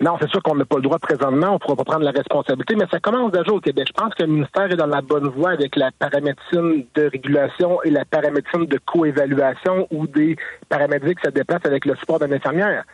[0.00, 2.10] Non, c'est sûr qu'on n'a pas le droit présentement, on ne pourra pas prendre la
[2.10, 3.86] responsabilité, mais ça commence déjà au Québec.
[3.88, 7.80] Je pense que le ministère est dans la bonne voie avec la paramédecine de régulation
[7.84, 10.36] et la paramédecine de coévaluation où des
[10.68, 12.84] paramédics se déplacent avec le support d'une infirmière.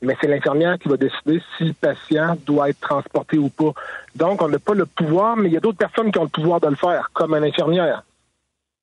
[0.00, 3.72] Mais c'est l'infirmière qui va décider si le patient doit être transporté ou pas.
[4.14, 6.28] Donc, on n'a pas le pouvoir, mais il y a d'autres personnes qui ont le
[6.28, 8.02] pouvoir de le faire, comme une infirmière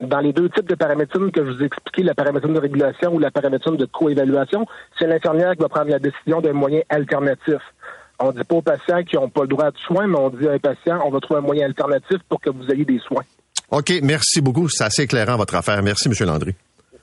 [0.02, 3.14] dans les deux types de paramédecine que je vous ai expliqué, la paramédecine de régulation
[3.14, 4.66] ou la paramédecine de coévaluation,
[5.00, 7.60] c'est l'infirmière qui va prendre la décision d'un moyen alternatif.
[8.20, 10.48] On dit pas aux patients qui n'ont pas le droit de soins, mais on dit
[10.48, 13.24] à un patient, on va trouver un moyen alternatif pour que vous ayez des soins.
[13.72, 14.70] OK, merci beaucoup.
[14.70, 15.82] C'est assez éclairant, votre affaire.
[15.82, 16.28] Merci, M.
[16.28, 16.54] Landry.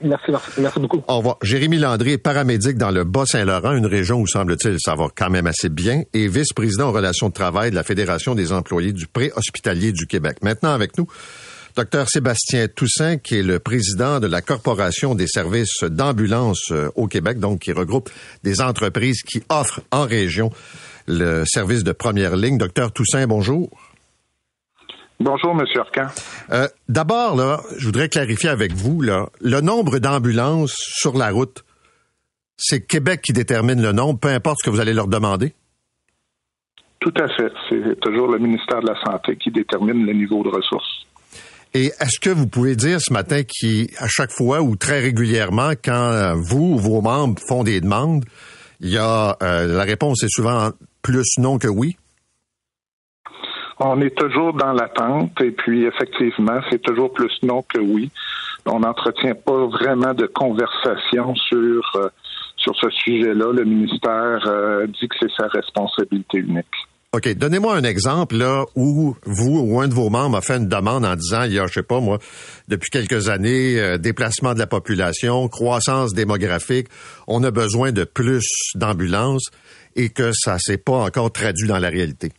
[0.03, 1.03] Merci, merci, beaucoup.
[1.09, 1.37] Au revoir.
[1.43, 5.47] Jérémy Landry est paramédic dans le Bas-Saint-Laurent, une région où semble-t-il ça va quand même
[5.47, 9.93] assez bien, et vice-président en relations de travail de la Fédération des employés du pré-hospitalier
[9.93, 10.39] du Québec.
[10.43, 11.07] Maintenant avec nous,
[11.77, 17.07] Docteur Sébastien Toussaint, qui est le président de la Corporation des services d'ambulance euh, au
[17.07, 18.11] Québec, donc qui regroupe
[18.43, 20.51] des entreprises qui offrent en région
[21.07, 22.59] le service de première ligne.
[22.59, 23.71] Docteur Toussaint, bonjour.
[25.21, 25.67] Bonjour, M.
[25.77, 26.07] Arcan.
[26.51, 31.63] Euh, D'abord, là, je voudrais clarifier avec vous, là, le nombre d'ambulances sur la route,
[32.57, 35.55] c'est Québec qui détermine le nombre, peu importe ce que vous allez leur demander?
[37.01, 37.53] Tout à fait.
[37.69, 41.07] C'est toujours le ministère de la Santé qui détermine le niveau de ressources.
[41.73, 45.93] Et est-ce que vous pouvez dire ce matin qu'à chaque fois ou très régulièrement, quand
[46.13, 48.25] euh, vous ou vos membres font des demandes,
[48.81, 50.71] il y a euh, la réponse est souvent
[51.03, 51.97] plus non que oui?
[53.79, 58.11] On est toujours dans l'attente et puis effectivement, c'est toujours plus non que oui.
[58.67, 62.09] On n'entretient pas vraiment de conversation sur euh,
[62.57, 63.53] sur ce sujet-là.
[63.53, 66.67] Le ministère euh, dit que c'est sa responsabilité unique.
[67.13, 67.35] OK.
[67.35, 71.05] Donnez-moi un exemple là où vous ou un de vos membres a fait une demande
[71.05, 72.19] en disant il y a, je sais pas moi,
[72.69, 76.87] depuis quelques années, euh, déplacement de la population, croissance démographique,
[77.27, 78.47] on a besoin de plus
[78.77, 79.51] d'ambulances
[79.97, 82.31] et que ça s'est pas encore traduit dans la réalité.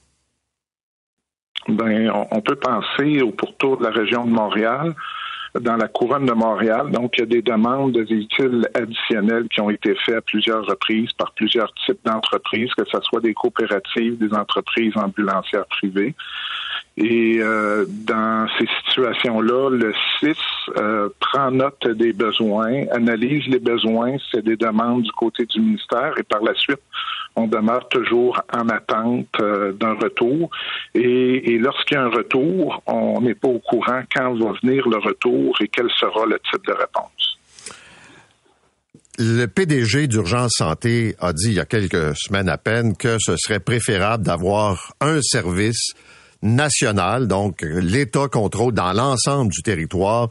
[1.68, 4.96] Ben, on, peut penser au pourtour de la région de Montréal,
[5.60, 6.92] dans la couronne de Montréal.
[6.92, 10.66] Donc, il y a des demandes de véhicules additionnels qui ont été faits à plusieurs
[10.66, 16.16] reprises par plusieurs types d'entreprises, que ce soit des coopératives, des entreprises ambulancières privées.
[16.98, 20.36] Et euh, dans ces situations-là, le CIS
[20.78, 26.14] euh, prend note des besoins, analyse les besoins, c'est des demandes du côté du ministère
[26.18, 26.82] et par la suite,
[27.36, 30.50] on demeure toujours en attente euh, d'un retour.
[30.94, 34.98] Et, lorsqu'il y a un retour, on n'est pas au courant quand va venir le
[34.98, 37.38] retour et quel sera le type de réponse.
[39.18, 43.36] Le PDG d'Urgence Santé a dit il y a quelques semaines à peine que ce
[43.38, 45.94] serait préférable d'avoir un service
[46.42, 50.30] national, donc l'État contrôle dans l'ensemble du territoire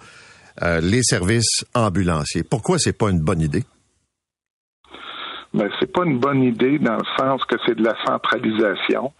[0.62, 2.42] euh, les services ambulanciers.
[2.42, 3.64] Pourquoi c'est pas une bonne idée?
[5.52, 9.12] Ben, c'est pas une bonne idée dans le sens que c'est de la centralisation.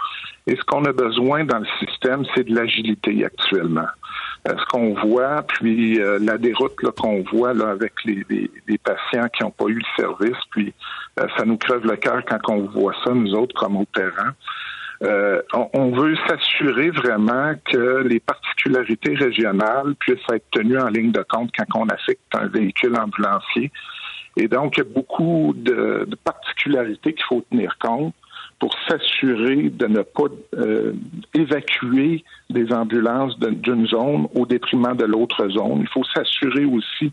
[0.47, 3.89] Et ce qu'on a besoin dans le système, c'est de l'agilité actuellement.
[4.49, 9.29] Euh, ce qu'on voit, puis euh, la déroute qu'on voit là, avec les, les, patients
[9.29, 10.73] qui n'ont pas eu le service, puis
[11.17, 14.33] ça nous crève le cœur quand on voit ça, nous autres, comme opérants.
[15.03, 15.41] Euh,
[15.73, 21.51] on, veut s'assurer vraiment que les particularités régionales puissent être tenues en ligne de compte
[21.57, 23.73] quand on affecte un véhicule ambulancier.
[24.37, 28.15] Et donc, il y a beaucoup de, particularités qu'il faut tenir compte
[28.59, 30.93] pour s'assurer de ne pas euh,
[31.35, 35.81] évacuer des ambulances d'une zone au détriment de l'autre zone.
[35.81, 37.11] Il faut s'assurer aussi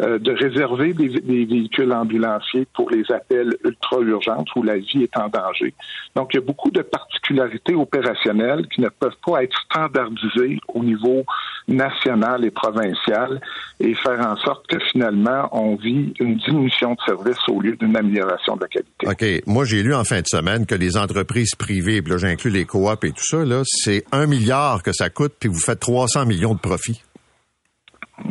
[0.00, 1.08] euh, de réserver des,
[1.44, 5.72] véhicules ambulanciers pour les appels ultra-urgentes où la vie est en danger.
[6.16, 10.82] Donc, il y a beaucoup de particularités opérationnelles qui ne peuvent pas être standardisées au
[10.82, 11.24] niveau
[11.68, 13.40] national et provincial
[13.80, 17.96] et faire en sorte que finalement, on vit une diminution de service au lieu d'une
[17.96, 19.06] amélioration de la qualité.
[19.06, 19.46] OK.
[19.46, 22.64] Moi, j'ai lu en fin de semaine que les entreprises privées, puis là, j'inclus les
[22.64, 26.26] coops et tout ça, là, c'est un milliard que ça coûte, puis vous faites 300
[26.26, 27.02] millions de profits.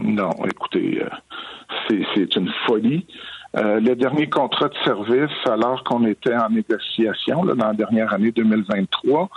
[0.01, 3.05] Non, écoutez, euh, c'est une folie.
[3.55, 8.11] Euh, le dernier contrat de service, alors qu'on était en négociation là, dans la dernière
[8.11, 9.29] année 2023,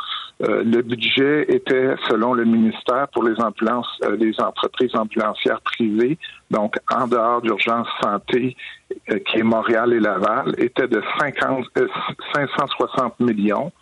[0.43, 6.19] euh, le budget était, selon le ministère, pour les ambulances, euh, les entreprises ambulancières privées,
[6.51, 8.57] donc en dehors d'urgence santé,
[9.09, 11.67] qui est Montréal et Laval, était de 50,
[12.35, 13.73] 560 millions.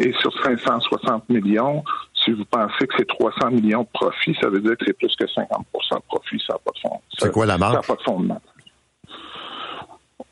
[0.00, 1.84] Et sur 560 millions,
[2.24, 5.14] si vous pensez que c'est 300 millions de profit, ça veut dire que c'est plus
[5.14, 6.42] que 50% de profit.
[6.44, 7.00] Ça n'a pas de fond.
[7.18, 7.74] C'est quoi la marge?
[7.74, 8.42] Ça n'a pas de fondement.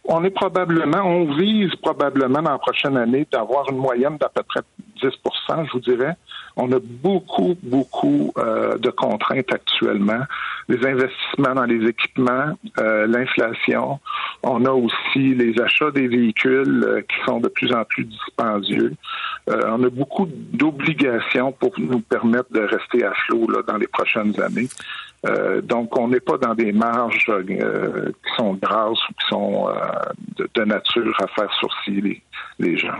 [0.09, 4.43] On est probablement, on vise probablement dans la prochaine année d'avoir une moyenne d'à peu
[4.43, 4.61] près
[5.03, 6.17] 10% je vous dirais.
[6.59, 10.23] On a beaucoup, beaucoup euh, de contraintes actuellement.
[10.69, 14.01] Les investissements dans les équipements, euh, l'inflation.
[14.43, 18.95] On a aussi les achats des véhicules euh, qui sont de plus en plus dispendieux.
[19.49, 24.69] on a beaucoup d'obligations pour nous permettre de rester à flot dans les prochaines années.
[25.63, 29.69] donc, on n'est pas dans des marges qui sont grasses ou qui sont
[30.55, 32.23] de, nature à faire sourciller
[32.59, 32.99] les gens.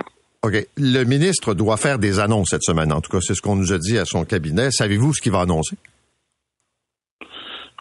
[0.77, 2.93] Le ministre doit faire des annonces cette semaine.
[2.93, 4.71] En tout cas, c'est ce qu'on nous a dit à son cabinet.
[4.71, 5.77] Savez-vous ce qu'il va annoncer?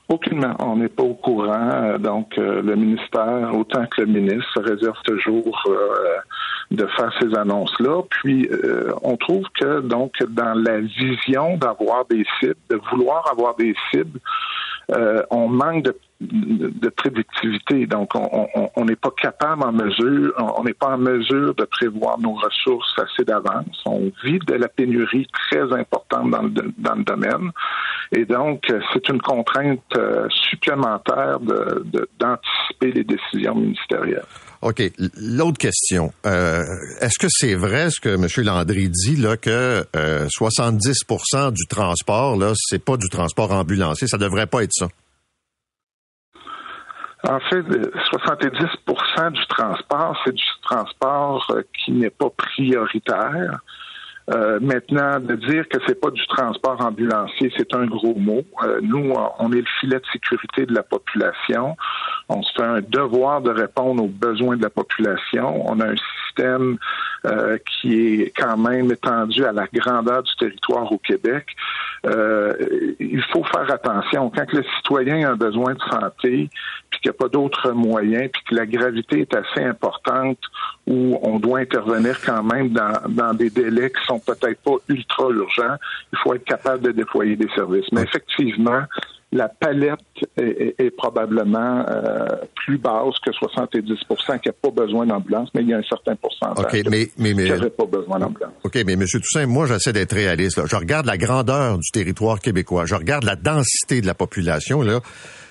[0.07, 0.55] Aucunement.
[0.59, 1.97] On n'est pas au courant.
[1.97, 6.17] Donc, euh, le ministère, autant que le ministre, réserve toujours euh,
[6.69, 8.03] de faire ces annonces-là.
[8.11, 13.55] Puis, euh, on trouve que, donc, dans la vision d'avoir des cibles, de vouloir avoir
[13.55, 14.19] des cibles,
[15.31, 17.85] on manque de, de, prédictivité.
[17.85, 22.33] Donc, on n'est pas capable en mesure, on n'est pas en mesure de prévoir nos
[22.33, 23.81] ressources assez d'avance.
[23.85, 27.51] On vit de la pénurie très importante dans le, domaine.
[28.11, 34.25] Et donc, c'est une contrainte euh, supplémentaire d'anticiper les décisions ministérielles.
[34.61, 34.81] OK.
[35.17, 36.13] L'autre question.
[36.25, 36.63] Euh,
[37.01, 38.27] est-ce que c'est vrai ce que M.
[38.45, 44.07] Landry dit, là, que 70% euh, du transport, là, c'est pas du transport ambulancier?
[44.07, 44.87] Ça devrait pas être ça.
[47.27, 53.59] En fait, 70% du transport, c'est du transport qui n'est pas prioritaire.
[54.31, 58.43] Euh, maintenant, de dire que c'est pas du transport ambulancier, c'est un gros mot.
[58.63, 61.77] Euh, nous, on est le filet de sécurité de la population.
[62.27, 65.69] On se fait un devoir de répondre aux besoins de la population.
[65.69, 66.77] On a un système
[67.25, 71.45] euh, qui est quand même étendu à la grandeur du territoire au Québec.
[72.03, 74.31] il faut faire attention.
[74.35, 76.49] Quand le citoyen a un besoin de santé,
[76.89, 80.39] puis qu'il n'y a pas d'autres moyens, puis que la gravité est assez importante,
[80.87, 85.29] où on doit intervenir quand même dans, dans des délais qui sont peut-être pas ultra
[85.29, 85.75] urgents,
[86.13, 87.85] il faut être capable de déployer des services.
[87.91, 88.83] Mais effectivement,
[89.31, 89.99] la palette
[90.37, 92.25] est, probablement euh,
[92.55, 96.15] plus basse que 70% qui n'a pas besoin d'ambulance, mais il y a un certain
[96.15, 98.53] pourcentage okay, mais, mais, mais, qui n'aurait pas besoin d'ambulance.
[98.63, 99.05] OK, mais M.
[99.05, 100.61] Toussaint, moi, j'essaie d'être réaliste.
[100.65, 102.85] Je regarde la grandeur du territoire québécois.
[102.85, 104.81] Je regarde la densité de la population.
[104.81, 105.01] Là.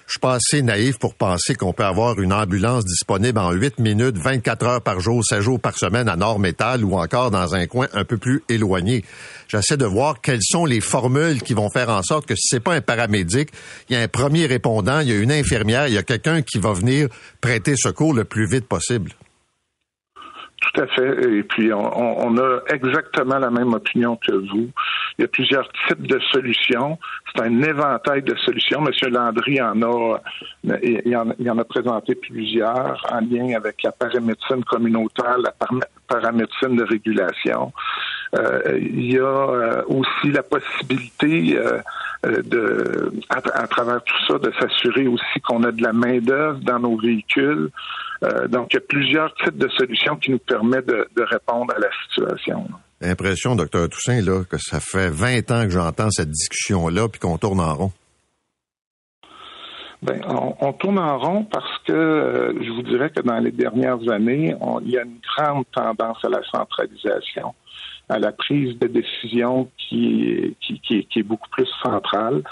[0.07, 3.79] Je suis pas assez naïf pour penser qu'on peut avoir une ambulance disponible en 8
[3.79, 7.67] minutes, 24 heures par jour, 7 jours par semaine à Nord-Métal ou encore dans un
[7.67, 9.03] coin un peu plus éloigné.
[9.49, 12.63] J'essaie de voir quelles sont les formules qui vont faire en sorte que si c'est
[12.63, 13.49] pas un paramédic,
[13.89, 16.43] il y a un premier répondant, il y a une infirmière, il y a quelqu'un
[16.43, 17.09] qui va venir
[17.41, 19.13] prêter secours le plus vite possible.
[20.73, 21.37] Tout à fait.
[21.39, 24.71] Et puis, on, a exactement la même opinion que vous.
[25.19, 26.99] Il y a plusieurs types de solutions.
[27.35, 28.81] C'est un éventail de solutions.
[28.81, 30.19] Monsieur Landry en a,
[30.83, 35.55] il en, a présenté plusieurs en lien avec la paramédecine communautaire, la
[36.09, 37.73] paramédecine de régulation.
[38.37, 41.81] Euh, il y a euh, aussi la possibilité euh,
[42.43, 46.79] de, à, travers tout ça, de s'assurer aussi qu'on a de la main d'œuvre dans
[46.79, 47.71] nos véhicules.
[48.49, 51.89] donc, il y a plusieurs types de solutions qui nous permettent de, répondre à la
[52.09, 52.67] situation.
[53.01, 57.39] L'impression, docteur Toussaint, là, que ça fait 20 ans que j'entends cette discussion-là, puis qu'on
[57.39, 57.93] tourne en rond.
[60.03, 60.21] Ben,
[60.61, 64.55] on, tourne en rond parce que je vous dirais que dans les dernières années,
[64.85, 67.55] il y a une grande tendance à la centralisation
[68.09, 72.43] à la prise de décision qui, est beaucoup plus centrale.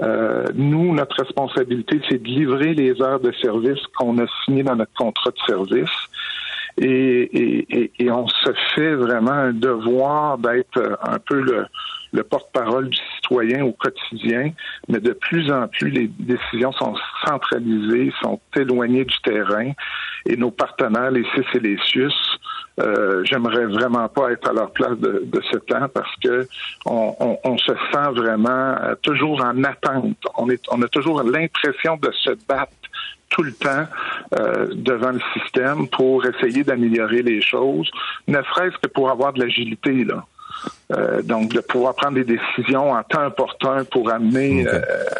[0.00, 4.76] Euh, nous, notre responsabilité, c'est de livrer les heures de service qu'on a signées dans
[4.76, 5.90] notre contrat de service.
[6.78, 11.66] Et, et, et, on se fait vraiment un devoir d'être un peu le,
[12.12, 14.52] le porte-parole du citoyen au quotidien,
[14.88, 16.94] mais de plus en plus, les décisions sont
[17.26, 19.72] centralisées, sont éloignées du terrain,
[20.26, 22.12] et nos partenaires, les CIS et les CIUS,
[22.80, 26.46] euh, j'aimerais vraiment pas être à leur place de, ce temps parce que
[26.86, 30.16] on, se sent vraiment euh, toujours en attente.
[30.38, 32.72] On, est, on a toujours l'impression de se battre
[33.32, 33.86] tout le temps
[34.38, 37.90] euh, devant le système pour essayer d'améliorer les choses,
[38.28, 40.24] ne serait-ce que pour avoir de l'agilité là.
[41.24, 44.66] donc, de pouvoir prendre des décisions en temps opportun pour amener,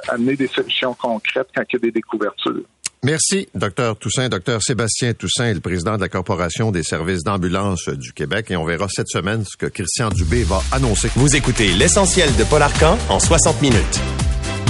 [0.09, 2.65] amener des solutions concrètes quand il y a des découvertures.
[3.05, 4.29] Merci, docteur Toussaint.
[4.29, 8.57] Docteur Sébastien Toussaint est le président de la Corporation des services d'ambulance du Québec et
[8.57, 11.11] on verra cette semaine ce que Christian Dubé va annoncer.
[11.17, 14.01] Vous écoutez l'essentiel de Paul Arcan en 60 minutes.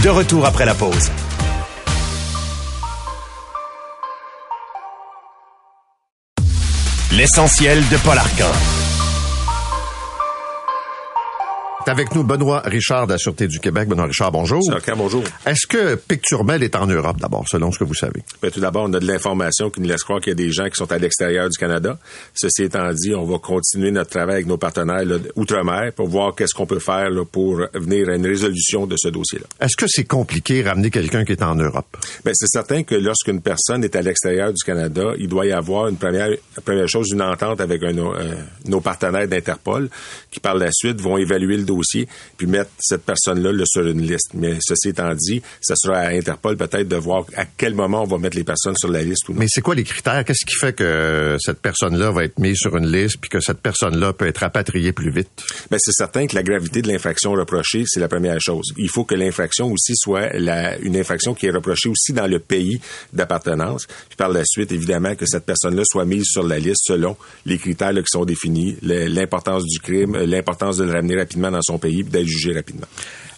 [0.02, 1.10] De retour après la pause.
[7.14, 8.81] L'essentiel de Paul Arcan.
[11.88, 13.88] Avec nous Benoît Richard de la Sûreté du Québec.
[13.88, 14.60] Benoît Richard, bonjour.
[14.96, 15.24] bonjour.
[15.46, 18.22] Est-ce que Picturmel est en Europe d'abord, selon ce que vous savez?
[18.40, 20.50] Ben, tout d'abord, on a de l'information qui nous laisse croire qu'il y a des
[20.50, 21.98] gens qui sont à l'extérieur du Canada.
[22.34, 25.04] Ceci étant dit, on va continuer notre travail avec nos partenaires
[25.36, 29.46] outre-mer pour voir qu'est-ce qu'on peut faire pour venir à une résolution de ce dossier-là.
[29.60, 31.96] Est-ce que c'est compliqué ramener quelqu'un qui est en Europe?
[32.24, 35.88] Ben, c'est certain que lorsqu'une personne est à l'extérieur du Canada, il doit y avoir
[35.88, 36.30] une première,
[36.64, 38.34] première chose, une entente avec un, euh,
[38.66, 39.88] nos partenaires d'Interpol
[40.30, 41.71] qui, par la suite, vont évaluer le dossier,
[42.36, 44.30] puis mettre cette personne-là là, sur une liste.
[44.34, 48.06] Mais ceci étant dit, ça sera à Interpol peut-être de voir à quel moment on
[48.06, 49.40] va mettre les personnes sur la liste ou non.
[49.40, 50.24] Mais c'est quoi les critères?
[50.24, 53.60] Qu'est-ce qui fait que cette personne-là va être mise sur une liste puis que cette
[53.60, 55.30] personne-là peut être rapatriée plus vite?
[55.70, 58.72] Ben, c'est certain que la gravité de l'infraction reprochée, c'est la première chose.
[58.76, 62.38] Il faut que l'infraction aussi soit la, une infraction qui est reprochée aussi dans le
[62.38, 62.80] pays
[63.12, 63.86] d'appartenance.
[63.86, 67.16] Puis par la suite, évidemment, que cette personne-là soit mise sur la liste selon
[67.46, 71.78] les critères qui sont définis, l'importance du crime, l'importance de le ramener rapidement dans son
[71.78, 72.86] pays, d'être jugé rapidement.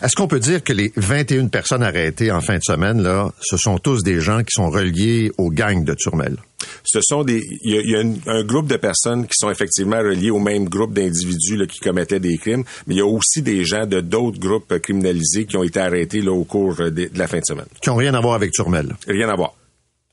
[0.03, 3.57] Est-ce qu'on peut dire que les 21 personnes arrêtées en fin de semaine, là, ce
[3.57, 6.37] sont tous des gens qui sont reliés aux gangs de Turmel?
[6.85, 10.39] Ce sont des, il y a, un, groupe de personnes qui sont effectivement reliés au
[10.39, 14.01] même groupe d'individus qui commettaient des crimes, mais il y a aussi des gens de
[14.01, 17.45] d'autres groupes criminalisés qui ont été arrêtés là, au cours de, de la fin de
[17.47, 17.66] semaine.
[17.81, 18.95] Qui ont rien à voir avec Turmel?
[19.07, 19.55] Rien à voir.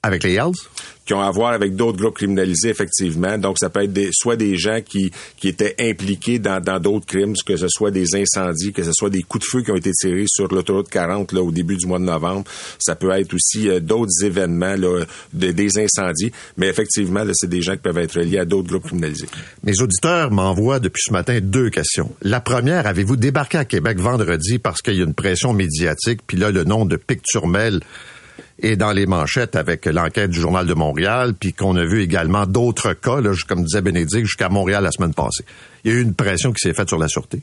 [0.04, 0.54] Avec les Hells?
[1.06, 3.38] qui ont à voir avec d'autres groupes criminalisés, effectivement.
[3.38, 7.34] Donc, ça peut être des, soit des gens qui, qui étaient impliqués dans d'autres crimes,
[7.46, 9.92] que ce soit des incendies, que ce soit des coups de feu qui ont été
[9.92, 12.46] tirés sur l'autoroute 40 là, au début du mois de novembre.
[12.80, 16.32] Ça peut être aussi euh, d'autres événements, là, de, des incendies.
[16.58, 19.28] Mais effectivement, c'est des gens qui peuvent être liés à d'autres groupes criminalisés.
[19.64, 22.12] Mes auditeurs m'envoient depuis ce matin deux questions.
[22.22, 26.38] La première, avez-vous débarqué à Québec vendredi parce qu'il y a une pression médiatique, puis
[26.38, 27.82] là, le nom de Picturmel
[28.62, 32.46] et dans les manchettes avec l'enquête du Journal de Montréal, puis qu'on a vu également
[32.46, 35.44] d'autres cas, là, comme disait Bénédicte, jusqu'à Montréal la semaine passée
[35.84, 37.40] il y a eu une pression qui s'est faite sur la sûreté?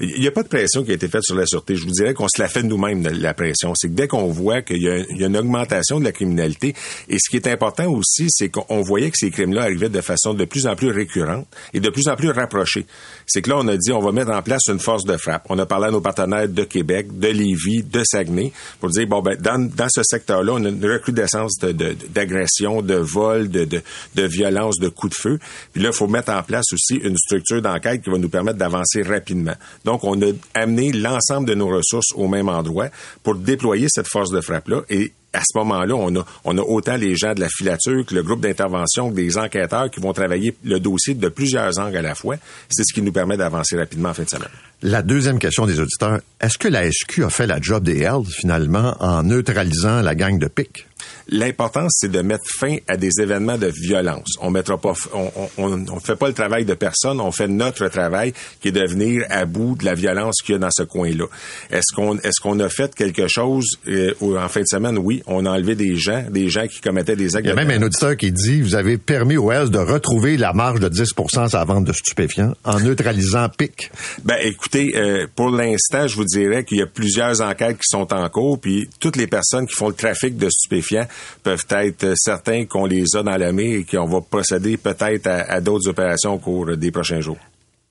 [0.00, 1.76] Il n'y a pas de pression qui a été faite sur la sûreté.
[1.76, 3.72] Je vous dirais qu'on se la fait nous-mêmes, la pression.
[3.76, 6.74] C'est que dès qu'on voit qu'il y, a une augmentation de la criminalité,
[7.08, 10.34] et ce qui est important aussi, c'est qu'on voyait que ces crimes-là arrivaient de façon
[10.34, 12.86] de plus en plus récurrente et de plus en plus rapprochée.
[13.32, 15.46] C'est que là, on a dit, on va mettre en place une force de frappe.
[15.48, 19.22] On a parlé à nos partenaires de Québec, de Lévis, de Saguenay, pour dire, bon,
[19.22, 23.80] ben, dans, ce secteur-là, on a une recrudescence d'agression, de, de, de vol, de, de,
[24.16, 25.38] de violence, de coups de feu.
[25.72, 28.58] Puis là, il faut mettre en place aussi une structure d'enquête qui va nous permettre
[28.58, 29.54] d'avancer rapidement.
[29.86, 32.88] Donc, on a amené l'ensemble de nos ressources au même endroit
[33.22, 36.96] pour déployer cette force de frappe-là et à ce moment-là, on a, on a autant
[36.96, 40.54] les gens de la filature que le groupe d'intervention que des enquêteurs qui vont travailler
[40.64, 42.36] le dossier de plusieurs angles à la fois.
[42.68, 44.48] C'est ce qui nous permet d'avancer rapidement en fin de semaine.
[44.82, 48.26] La deuxième question des auditeurs, est-ce que la SQ a fait la job des Hells
[48.26, 50.86] finalement en neutralisant la gang de pique?
[51.28, 54.36] L'important, c'est de mettre fin à des événements de violence.
[54.40, 57.88] On mettra pas, on, on, on, fait pas le travail de personne, on fait notre
[57.88, 60.82] travail qui est de venir à bout de la violence qu'il y a dans ce
[60.82, 61.26] coin-là.
[61.70, 64.98] Est-ce qu'on, est-ce qu'on a fait quelque chose euh, en fin de semaine?
[64.98, 67.46] Oui, on a enlevé des gens, des gens qui commettaient des actes.
[67.46, 70.36] Il y a même un auditeur qui dit, vous avez permis aux Hells de retrouver
[70.36, 73.90] la marge de 10% à la vente de stupéfiants en neutralisant PIC.
[74.24, 78.12] Ben, écoutez, euh, pour l'instant, je vous dirais qu'il y a plusieurs enquêtes qui sont
[78.12, 81.06] en cours, puis toutes les personnes qui font le trafic de stupéfiants
[81.42, 85.60] peuvent être certains qu'on les a dans la main et qu'on va procéder peut-être à,
[85.60, 87.38] d'autres opérations au cours des prochains jours.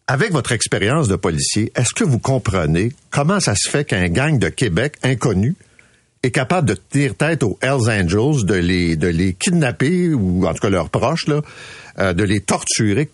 [0.07, 4.37] Avec votre expérience de policier, est-ce que vous comprenez comment ça se fait qu'un gang
[4.37, 5.55] de Québec inconnu
[6.23, 10.53] est capable de tenir tête aux Hells Angels, de les, de les kidnapper, ou en
[10.53, 11.41] tout cas leurs proches, là,
[12.01, 13.09] euh, de les torturer.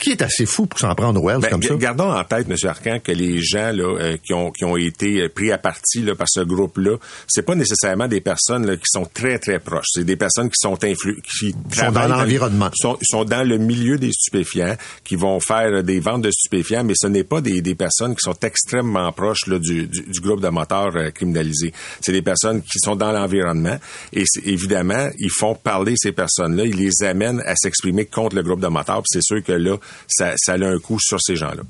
[0.00, 1.74] qui est assez fou pour s'en prendre aux Hells ben, comme ça?
[1.76, 2.56] Gardons en tête, M.
[2.64, 6.14] Arcan, que les gens là, euh, qui, ont, qui ont été pris à partie là,
[6.14, 6.96] par ce groupe-là,
[7.26, 9.86] c'est pas nécessairement des personnes là, qui sont très, très proches.
[9.92, 12.70] C'est des personnes qui sont influ qui sont dans l'environnement.
[12.74, 16.94] Sont, sont dans le milieu des stupéfiants, qui vont faire des ventes de stupéfiants, mais
[16.96, 20.40] ce n'est pas des, des personnes qui sont extrêmement proches là, du, du, du groupe
[20.40, 21.72] de moteurs euh, criminalisés.
[22.00, 23.78] C'est des personnes qui sont dans l'environnement
[24.12, 28.60] et évidemment, ils font parler ces personnes-là, ils les amènent à s'exprimer contre le groupe
[28.60, 29.02] de motards.
[29.06, 29.76] C'est sûr que là,
[30.08, 31.62] ça, ça a un coup sur ces gens-là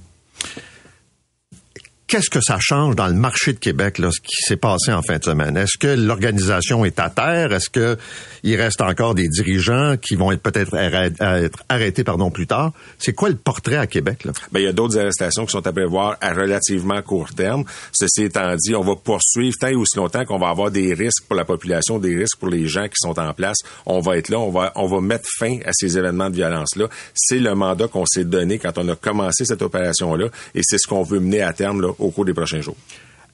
[2.12, 5.00] qu'est-ce que ça change dans le marché de Québec, là, ce qui s'est passé en
[5.00, 5.56] fin de semaine?
[5.56, 7.54] Est-ce que l'organisation est à terre?
[7.54, 7.96] Est-ce que
[8.42, 12.72] il reste encore des dirigeants qui vont être peut-être être arrêtés pardon, plus tard?
[12.98, 14.24] C'est quoi le portrait à Québec?
[14.24, 14.32] Là?
[14.50, 17.64] Ben, il y a d'autres arrestations qui sont à prévoir à relativement court terme.
[17.92, 21.24] Ceci étant dit, on va poursuivre tant et aussi longtemps qu'on va avoir des risques
[21.26, 23.56] pour la population, des risques pour les gens qui sont en place.
[23.86, 26.88] On va être là, on va, on va mettre fin à ces événements de violence-là.
[27.14, 30.86] C'est le mandat qu'on s'est donné quand on a commencé cette opération-là et c'est ce
[30.86, 32.76] qu'on veut mener à terme là, au cours des prochains jours.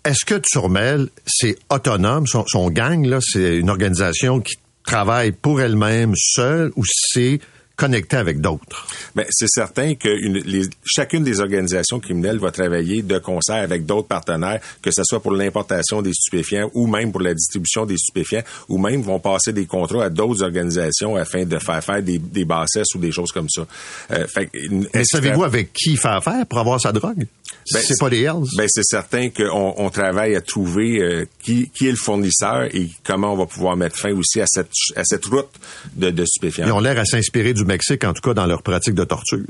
[0.05, 4.57] Est-ce que Turmel, c'est autonome, son, son gang, là, c'est une organisation qui
[4.87, 7.41] travaille pour elle-même seule ou c'est
[7.79, 8.87] connecter avec d'autres?
[9.15, 13.87] Ben, c'est certain que une, les, chacune des organisations criminelles va travailler de concert avec
[13.87, 17.97] d'autres partenaires, que ce soit pour l'importation des stupéfiants ou même pour la distribution des
[17.97, 22.19] stupéfiants, ou même vont passer des contrats à d'autres organisations afin de faire faire des,
[22.19, 23.67] des bassesses ou des choses comme ça.
[24.11, 24.51] Euh, fait,
[24.95, 27.27] Mais savez-vous avec qui faire affaire pour avoir sa drogue?
[27.73, 28.47] Ben, c'est pas les Hells?
[28.57, 32.89] Ben, c'est certain qu'on on travaille à trouver euh, qui, qui est le fournisseur et
[33.05, 35.51] comment on va pouvoir mettre fin aussi à cette, à cette route
[35.95, 36.67] de, de stupéfiants.
[36.67, 39.47] Ils ont l'air à s'inspirer du Mexique, en tout cas dans leur pratique de torture.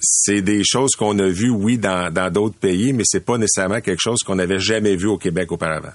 [0.00, 4.00] c'est des choses qu'on a vues, oui, dans d'autres pays, mais c'est pas nécessairement quelque
[4.00, 5.92] chose qu'on n'avait jamais vu au Québec auparavant.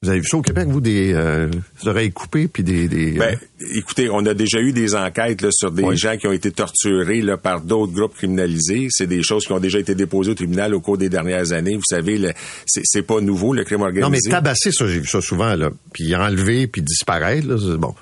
[0.00, 1.50] Vous avez vu ça au Québec, vous, des, euh,
[1.84, 2.86] oreilles coupées puis des.
[2.86, 3.36] des ben,
[3.74, 7.20] écoutez, on a déjà eu des enquêtes là, sur des gens qui ont été torturés
[7.20, 8.86] là, par d'autres groupes criminalisés.
[8.90, 11.74] C'est des choses qui ont déjà été déposées au tribunal au cours des dernières années.
[11.74, 12.32] Vous savez,
[12.64, 14.02] c'est pas nouveau le crime organisé.
[14.02, 17.92] Non, mais tabasser, ça, j'ai vu ça souvent là, puis enlever puis disparaître, là, bon.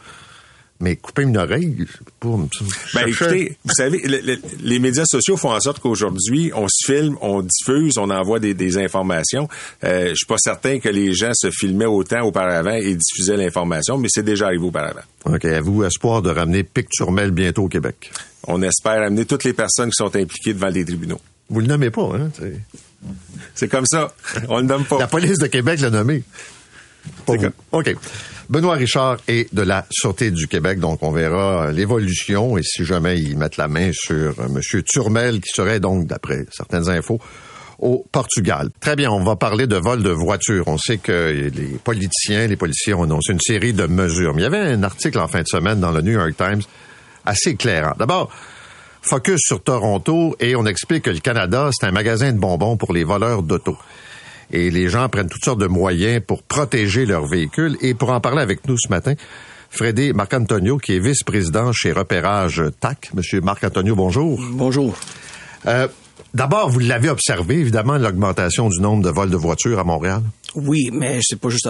[0.79, 1.87] Mais couper une oreille,
[2.21, 4.03] pour ben, écoutez, vous savez,
[4.61, 8.77] les médias sociaux font en sorte qu'aujourd'hui, on se filme, on diffuse, on envoie des,
[8.77, 9.49] informations.
[9.85, 13.97] Euh, je suis pas certain que les gens se filmaient autant auparavant et diffusaient l'information,
[13.97, 15.01] mais c'est déjà arrivé auparavant.
[15.25, 15.45] OK.
[15.47, 18.11] Avez-vous espoir de ramener Picturmel bientôt au Québec?
[18.47, 21.21] On espère amener toutes les personnes qui sont impliquées devant les tribunaux.
[21.49, 22.31] Vous le nommez pas, hein?
[23.55, 24.13] C'est comme ça.
[24.49, 24.99] On le nomme pas.
[24.99, 26.23] La police de Québec l'a nommé.
[27.73, 27.97] OK.
[28.49, 33.19] Benoît Richard est de la Sûreté du Québec, donc on verra l'évolution et si jamais
[33.19, 34.61] ils mettent la main sur M.
[34.85, 37.19] Turmel, qui serait donc, d'après certaines infos,
[37.79, 38.71] au Portugal.
[38.81, 40.69] Très bien, on va parler de vol de voiture.
[40.69, 44.33] On sait que les politiciens, les policiers ont annoncé une série de mesures.
[44.35, 46.63] Mais il y avait un article en fin de semaine dans le New York Times
[47.25, 47.93] assez éclairant.
[47.99, 48.31] D'abord,
[49.03, 52.93] focus sur Toronto et on explique que le Canada, c'est un magasin de bonbons pour
[52.93, 53.77] les voleurs d'auto
[54.53, 57.77] et les gens prennent toutes sortes de moyens pour protéger leurs véhicules.
[57.81, 59.15] Et pour en parler avec nous ce matin,
[59.71, 63.11] Frédé Marc-Antonio, qui est vice-président chez Repérage TAC.
[63.15, 64.41] Monsieur Marc-Antonio, bonjour.
[64.53, 64.97] Bonjour.
[65.67, 65.89] Euh,
[66.35, 70.23] D'abord, vous l'avez observé, évidemment, l'augmentation du nombre de vols de voitures à Montréal?
[70.55, 71.69] Oui, mais c'est pas juste...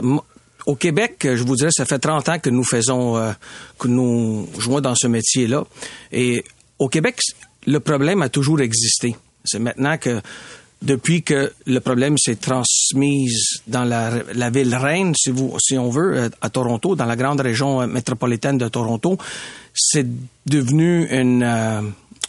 [0.66, 3.30] Au Québec, je vous dirais, ça fait 30 ans que nous faisons, euh,
[3.78, 5.64] que nous jouons dans ce métier-là.
[6.10, 6.42] Et
[6.80, 7.20] au Québec,
[7.68, 9.14] le problème a toujours existé.
[9.44, 10.20] C'est maintenant que
[10.86, 13.28] depuis que le problème s'est transmis
[13.66, 17.40] dans la, ville reine, si, vous, si on veut, euh, à Toronto, dans la grande
[17.40, 19.18] région euh, métropolitaine de Toronto,
[19.74, 20.06] c'est
[20.46, 21.82] devenu une, euh,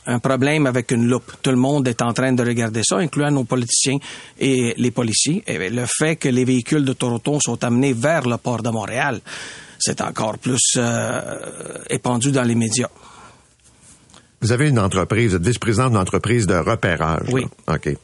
[0.08, 1.32] un problème avec une loupe.
[1.42, 4.00] Tout le monde est en train de regarder ça, incluant nos politiciens
[4.40, 5.44] et les policiers.
[5.46, 9.22] Et le fait que les véhicules de Toronto sont amenés vers le port de Montréal,
[9.80, 10.80] c'est encore plus
[11.92, 12.90] épandu dans les médias.
[14.42, 17.28] Vous avez une entreprise, vous êtes vice-président d'une entreprise de repérage.
[17.32, 17.46] Oui.
[17.68, 17.96] OK.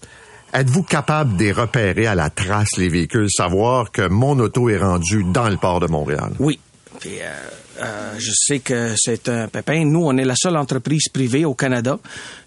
[0.53, 5.23] Êtes-vous capable de repérer à la trace les véhicules, savoir que mon auto est rendu
[5.23, 6.31] dans le port de Montréal?
[6.37, 6.59] Oui.
[7.07, 7.33] Euh,
[7.81, 9.83] euh, je sais que c'est un pépin.
[9.83, 11.97] Nous, on est la seule entreprise privée au Canada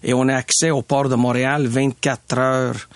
[0.03, 2.87] et on a accès au port de Montréal 24 heures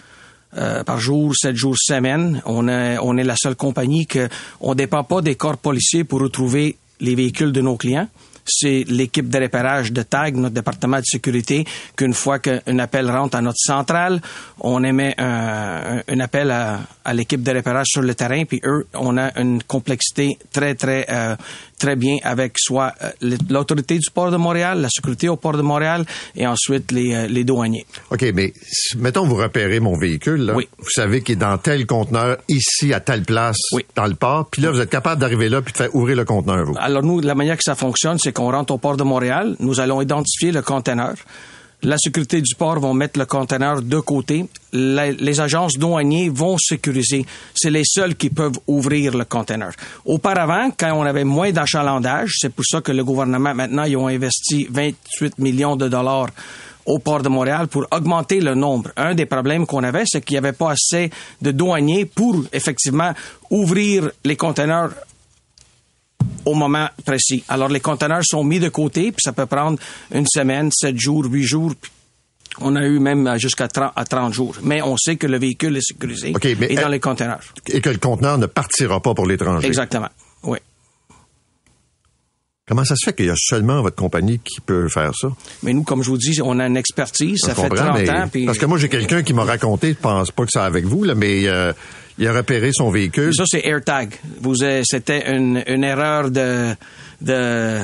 [0.57, 2.41] euh, par jour, 7 jours semaine.
[2.45, 4.29] On, on est la seule compagnie que
[4.61, 8.07] on dépend pas des corps policiers pour retrouver les véhicules de nos clients
[8.45, 11.65] c'est l'équipe de repérage de TAG, notre département de sécurité,
[11.95, 14.21] qu'une fois qu'un appel rentre à notre centrale,
[14.59, 19.17] on émet un, appel à, à l'équipe de repérage sur le terrain, puis eux, on
[19.17, 21.35] a une complexité très, très, euh,
[21.81, 25.63] très bien avec soit euh, l'autorité du port de Montréal, la sécurité au port de
[25.63, 26.05] Montréal,
[26.35, 27.87] et ensuite les, euh, les douaniers.
[28.11, 28.53] OK, mais
[28.97, 30.67] mettons vous repérez mon véhicule, là, oui.
[30.77, 33.57] vous savez qu'il est dans tel conteneur, ici, à telle place,
[33.95, 36.25] dans le port, puis là, vous êtes capable d'arriver là puis de faire ouvrir le
[36.25, 36.75] conteneur, vous.
[36.77, 39.79] Alors nous, la manière que ça fonctionne, c'est qu'on rentre au port de Montréal, nous
[39.79, 41.15] allons identifier le conteneur,
[41.83, 44.45] la sécurité du port vont mettre le conteneur de côté.
[44.73, 47.25] les agences douaniers vont sécuriser.
[47.53, 49.73] C'est les seuls qui peuvent ouvrir le conteneur.
[50.05, 54.07] Auparavant, quand on avait moins d'achalandage, c'est pour ça que le gouvernement, maintenant, ils ont
[54.07, 56.29] investi 28 millions de dollars
[56.85, 58.91] au port de Montréal pour augmenter le nombre.
[58.95, 61.09] Un des problèmes qu'on avait, c'est qu'il n'y avait pas assez
[61.41, 63.13] de douaniers pour effectivement
[63.49, 64.91] ouvrir les conteneurs
[66.45, 67.43] au moment précis.
[67.47, 69.79] Alors, les conteneurs sont mis de côté, puis ça peut prendre
[70.13, 71.73] une semaine, sept jours, huit jours.
[72.59, 74.55] On a eu même jusqu'à 30, jours.
[74.61, 76.33] Mais on sait que le véhicule est sécurisé
[76.69, 77.39] et dans les conteneurs.
[77.67, 79.65] Et que le conteneur ne partira pas pour l'étranger.
[79.67, 80.09] Exactement.
[80.43, 80.57] Oui.
[82.71, 85.27] Comment ça se fait qu'il y a seulement votre compagnie qui peut faire ça?
[85.61, 87.41] Mais nous, comme je vous dis, on a une expertise.
[87.45, 88.29] ça fait 30 ans.
[88.45, 91.03] Parce que moi, j'ai quelqu'un qui m'a raconté, je pense pas que c'est avec vous,
[91.03, 91.73] là, mais euh,
[92.17, 93.35] il a repéré son véhicule.
[93.35, 94.13] Ça, c'est AirTag.
[94.39, 96.73] Vous, c'était une, une erreur de,
[97.19, 97.79] de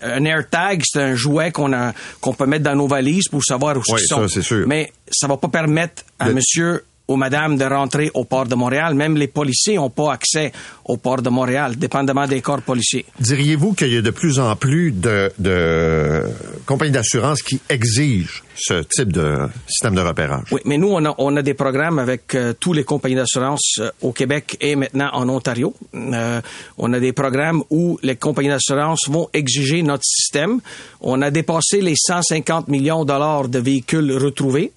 [0.00, 3.76] un AirTag, c'est un jouet qu'on a qu'on peut mettre dans nos valises pour savoir
[3.76, 4.28] où ils sont.
[4.28, 4.66] Ça, sûr.
[4.66, 8.94] Mais ça va pas permettre à monsieur ou madame de rentrer au port de Montréal.
[8.94, 10.52] Même les policiers n'ont pas accès
[10.84, 13.04] au port de Montréal, dépendamment des corps policiers.
[13.20, 16.22] Diriez-vous qu'il y a de plus en plus de, de
[16.66, 20.48] compagnies d'assurance qui exigent ce type de système de repérage?
[20.52, 23.76] Oui, mais nous, on a, on a des programmes avec euh, tous les compagnies d'assurance
[23.78, 25.74] euh, au Québec et maintenant en Ontario.
[25.94, 26.40] Euh,
[26.78, 30.60] on a des programmes où les compagnies d'assurance vont exiger notre système.
[31.00, 34.72] On a dépassé les 150 millions de dollars de véhicules retrouvés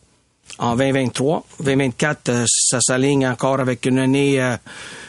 [0.58, 1.46] en 2023.
[1.62, 4.56] 2024, euh, ça s'aligne encore avec une année euh,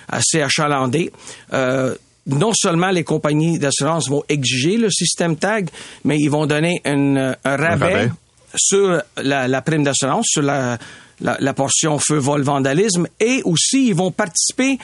[0.08, 1.12] assez achalandée.
[1.52, 1.94] Euh,
[2.26, 5.70] non seulement les compagnies d'assurance vont exiger le système TAG,
[6.04, 8.10] mais ils vont donner un rabais,
[8.56, 10.76] sur la, la prime d'assurance, sur la,
[11.20, 14.78] la, la portion feu, vol, vandalisme, et aussi ils vont participer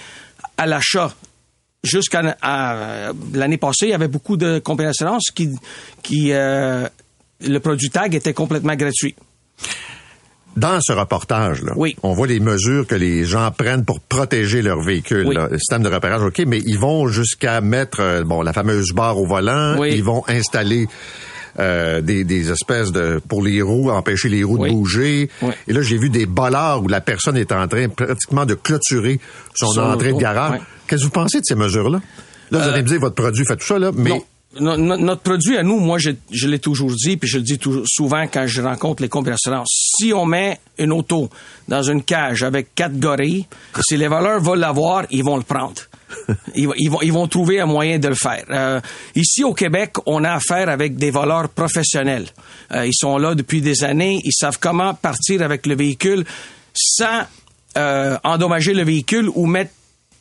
[0.56, 1.12] à l'achat
[1.82, 2.22] jusqu'à
[3.32, 5.50] l'année passée, il y avait beaucoup de compagnies d'assurance qui,
[6.02, 6.88] qui euh,
[7.40, 9.14] le produit tag était complètement gratuit.
[10.56, 11.96] Dans ce reportage-là, Oui.
[12.02, 15.26] on voit les mesures que les gens prennent pour protéger leur véhicule.
[15.28, 15.34] Oui.
[15.34, 15.48] là.
[15.50, 19.18] Le système de repérage, OK, mais ils vont jusqu'à mettre euh, bon la fameuse barre
[19.18, 19.76] au volant.
[19.78, 19.92] Oui.
[19.94, 20.86] Ils vont installer
[21.58, 24.68] euh, des, des espèces de pour les roues, empêcher les roues Oui.
[24.70, 25.30] de bouger.
[25.42, 25.52] Oui.
[25.68, 29.20] Et là, j'ai vu des bollards où la personne est en train pratiquement de clôturer
[29.54, 30.58] son, Son entrée de garage.
[30.60, 30.66] oui.
[30.86, 32.00] Qu'est-ce que vous pensez de ces mesures-là?
[32.50, 34.22] Là, vous allez me dire, votre produit fait tout ça, là, mais Non.
[34.60, 37.42] No- no- notre produit à nous, moi, je, je l'ai toujours dit, puis je le
[37.42, 39.68] dis souvent quand je rencontre les compagnies d'assurance.
[39.98, 41.30] Si on met une auto
[41.68, 43.46] dans une cage avec quatre gorilles,
[43.88, 45.80] si les voleurs veulent l'avoir, ils vont le prendre.
[46.54, 48.44] Ils, vont- ils vont, ils vont trouver un moyen de le faire.
[48.50, 48.80] Euh,
[49.14, 52.26] ici au Québec, on a affaire avec des voleurs professionnels.
[52.74, 54.20] Euh, ils sont là depuis des années.
[54.22, 56.26] Ils savent comment partir avec le véhicule
[56.74, 57.22] sans
[57.78, 59.72] euh, endommager le véhicule ou mettre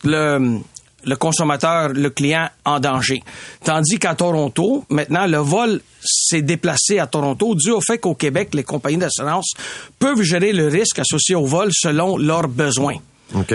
[0.06, 0.60] le,
[1.04, 3.24] le consommateur, le client en danger.
[3.64, 8.50] Tandis qu'à Toronto, maintenant, le vol s'est déplacé à Toronto dû au fait qu'au Québec,
[8.54, 9.52] les compagnies d'assurance
[10.00, 12.98] peuvent gérer le risque associé au vol selon leurs besoins.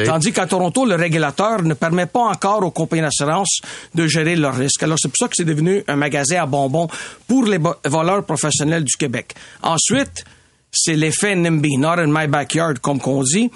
[0.06, 3.60] Tandis qu'à Toronto, le régulateur ne permet pas encore aux compagnies d'assurance
[3.94, 4.82] de gérer leurs risques.
[4.82, 6.88] Alors, c'est pour ça que c'est devenu un magasin à bonbons
[7.28, 9.34] pour les voleurs professionnels du Québec.
[9.62, 10.24] Ensuite,
[10.72, 13.50] c'est l'effet NIMBY, not in my backyard, comme qu'on dit.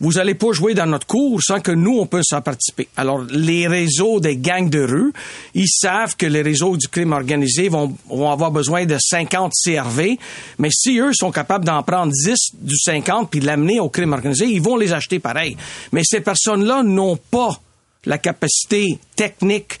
[0.00, 2.88] Vous allez pas jouer dans notre cour sans que nous, on puisse en participer.
[2.96, 5.12] Alors, les réseaux des gangs de rue,
[5.54, 10.18] ils savent que les réseaux du crime organisé vont, vont avoir besoin de 50 CRV,
[10.58, 14.14] mais si eux sont capables d'en prendre 10 du 50 puis de l'amener au crime
[14.14, 15.56] organisé, ils vont les acheter pareil.
[15.92, 17.60] Mais ces personnes-là n'ont pas
[18.06, 19.78] la capacité technique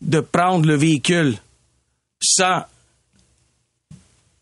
[0.00, 1.36] de prendre le véhicule
[2.22, 2.62] sans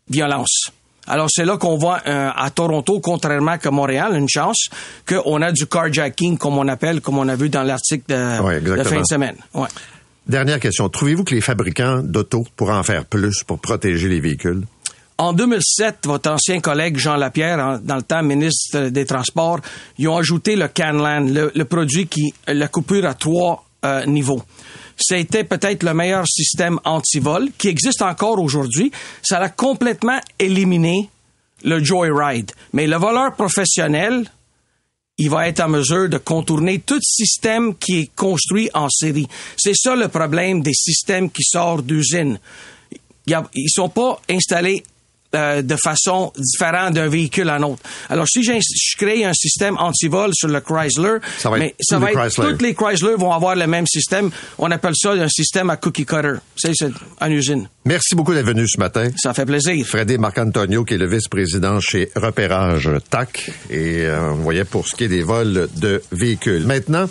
[0.08, 0.70] violence.
[1.06, 4.68] Alors, c'est là qu'on voit euh, à Toronto, contrairement qu'à Montréal, une chance
[5.08, 8.60] qu'on a du carjacking, comme on appelle, comme on a vu dans l'article de, Ouais,
[8.60, 9.36] de fin de semaine.
[9.54, 9.68] Ouais.
[10.26, 10.88] dernière question.
[10.88, 14.64] Trouvez-vous que les fabricants d'auto pourraient en faire plus pour protéger les véhicules?
[15.18, 19.60] En 2007, votre ancien collègue Jean Lapierre, dans le temps ministre des Transports,
[19.96, 24.42] ils ont ajouté le Canlan, le, le produit qui la coupure à trois euh, niveaux.
[24.96, 28.90] C'était peut-être le meilleur système anti-vol qui existe encore aujourd'hui.
[29.22, 31.10] Ça a complètement éliminé
[31.64, 32.52] le joyride.
[32.72, 34.30] Mais le voleur professionnel,
[35.18, 39.28] il va être en mesure de contourner tout système qui est construit en série.
[39.56, 42.38] C'est ça le problème des systèmes qui sortent d'usine.
[43.26, 44.82] Ils sont pas installés
[45.36, 47.82] euh, de façon différente d'un véhicule à un autre.
[48.08, 51.96] Alors, si je crée un système anti-vol sur le Chrysler, Ça va être mais ça
[51.96, 52.50] tous va les être Chrysler.
[52.50, 54.30] toutes les Chrysler vont avoir le même système.
[54.58, 56.34] On appelle ça un système à cookie cutter.
[56.56, 57.68] C'est c'est en usine.
[57.84, 59.10] Merci beaucoup d'être venu ce matin.
[59.16, 59.86] Ça fait plaisir.
[59.86, 64.96] Freddy Marcantonio, qui est le vice-président chez Repérage TAC, et euh, on voyait pour ce
[64.96, 66.64] qui est des vols de véhicules.
[66.66, 67.08] Maintenant,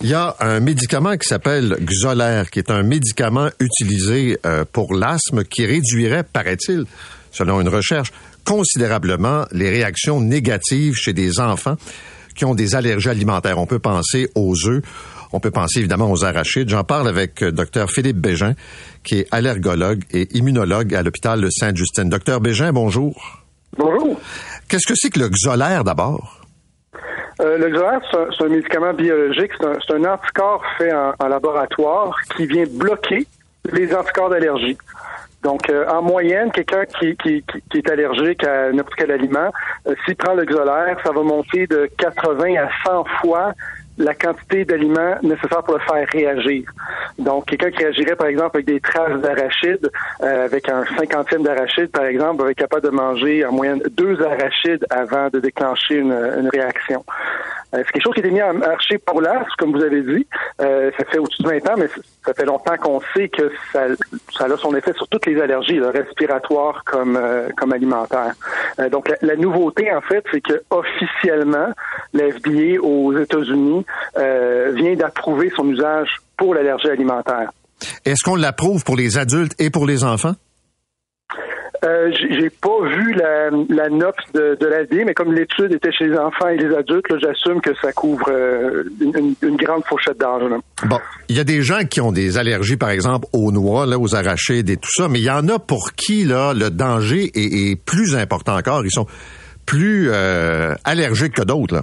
[0.00, 4.94] il y a un médicament qui s'appelle Xolair, qui est un médicament utilisé euh, pour
[4.94, 6.84] l'asthme qui réduirait, paraît-il,
[7.32, 8.12] selon une recherche,
[8.44, 11.76] considérablement les réactions négatives chez des enfants
[12.36, 13.58] qui ont des allergies alimentaires.
[13.58, 14.82] On peut penser aux œufs,
[15.32, 16.68] on peut penser évidemment aux arachides.
[16.68, 18.54] J'en parle avec euh, Dr Philippe Bégin,
[19.02, 22.08] qui est allergologue et immunologue à l'hôpital de Sainte-Justine.
[22.08, 23.42] Docteur Bégin, bonjour.
[23.76, 24.20] Bonjour.
[24.68, 26.40] Qu'est-ce que c'est que le Xolair d'abord?
[27.40, 29.52] Euh, le Xolair, c'est un, médicament biologique.
[29.58, 33.26] C'est un, anticorps fait en, en laboratoire qui vient bloquer
[33.72, 34.76] les anticorps d'allergie.
[35.42, 39.50] Donc, euh, en moyenne, quelqu'un qui, qui, qui- est allergique à n'importe quel aliment,
[39.88, 43.52] euh, s'il prend le Xolair, ça va monter de 80 à 100 fois
[43.98, 46.64] la quantité d'aliments nécessaires pour le faire réagir.
[47.18, 49.90] Donc, quelqu'un qui réagirait, par exemple, avec des traces d'arachides,
[50.22, 54.20] euh, avec un cinquantième d'arachides, par exemple, va être capable de manger en moyenne deux
[54.22, 57.04] arachides avant de déclencher une, une réaction.
[57.74, 60.02] Euh, c'est quelque chose qui a été mis en marché pour l'asthme, comme vous avez
[60.02, 60.26] dit.
[60.60, 61.88] Euh, ça fait au-dessus de 20 ans, mais
[62.24, 63.86] ça fait longtemps qu'on sait que ça,
[64.30, 68.34] ça a son effet sur toutes les allergies, là, respiratoires comme, euh, comme alimentaires.
[68.78, 71.68] Euh, donc, la, la nouveauté, en fait, c'est que officiellement,
[72.12, 73.84] la FDA aux États-Unis
[74.16, 77.50] euh, vient d'approuver son usage pour l'allergie alimentaire.
[78.04, 80.34] Est-ce qu'on l'approuve pour les adultes et pour les enfants?
[81.84, 85.90] Euh, j'ai pas vu la, la note de, de la vie, mais comme l'étude était
[85.90, 90.42] chez les enfants et les adultes, j'assume que ça couvre euh, une, grande fourchette d'âge.
[90.88, 90.98] Bon,
[91.28, 94.14] il y a des gens qui ont des allergies, par exemple, aux noix, là, aux
[94.14, 97.70] arachides et tout ça, mais il y en a pour qui là, le danger est,
[97.70, 98.84] est plus important encore.
[98.84, 99.08] Ils sont
[99.66, 101.82] plus euh, allergiques que d'autres.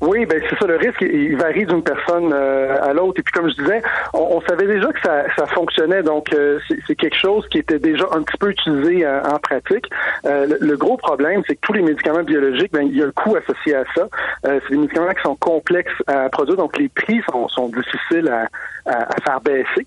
[0.00, 0.66] Oui, ben c'est ça.
[0.66, 3.20] Le risque, il varie d'une personne euh, à l'autre.
[3.20, 6.02] Et puis, comme je disais, on, savait déjà que ça, ça fonctionnait.
[6.02, 9.88] Donc, euh, c'est quelque chose qui était déjà un petit peu utilisé euh, en pratique.
[10.24, 13.36] Le, gros problème, c'est que tous les médicaments biologiques, ben, il y a un coût
[13.36, 14.08] associé à ça.
[14.44, 18.46] c'est des médicaments qui sont complexes à produire, donc les prix sont, sont difficiles à,
[18.90, 19.86] à, faire baisser.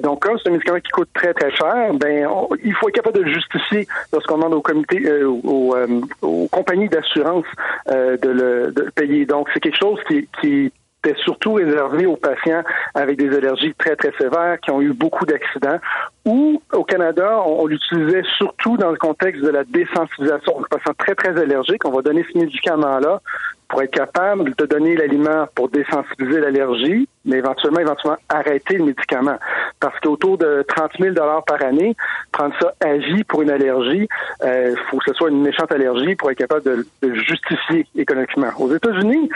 [0.00, 2.28] donc, comme c'est un médicament qui coûte très très cher, ben
[2.62, 5.74] il faut être capable de le justifier lorsqu'on demande au comité, aux,
[6.22, 7.46] aux, compagnies d'assurance
[7.88, 10.72] de le de payer donc, c'est quelque chose qui,
[11.06, 12.62] était surtout réservé aux patients
[12.94, 15.78] avec des allergies très, très sévères, qui ont eu beaucoup d'accidents,
[16.24, 20.60] ou au Canada, on, l'utilisait surtout dans le contexte de la désensibilisation.
[20.60, 23.20] Un patient très, très allergique, on va donner ce médicament-là
[23.68, 29.38] pour être capable de donner l'aliment pour désensibiliser l'allergie, mais éventuellement, éventuellement arrêter le médicament.
[29.80, 31.14] Parce qu'autour de 30 000
[31.46, 31.94] par année,
[32.32, 34.08] prendre ça à vie pour une allergie,
[34.42, 37.86] il euh, faut que ce soit une méchante allergie pour être capable de, de justifier
[37.96, 38.50] économiquement.
[38.58, 39.28] Aux États-Unis,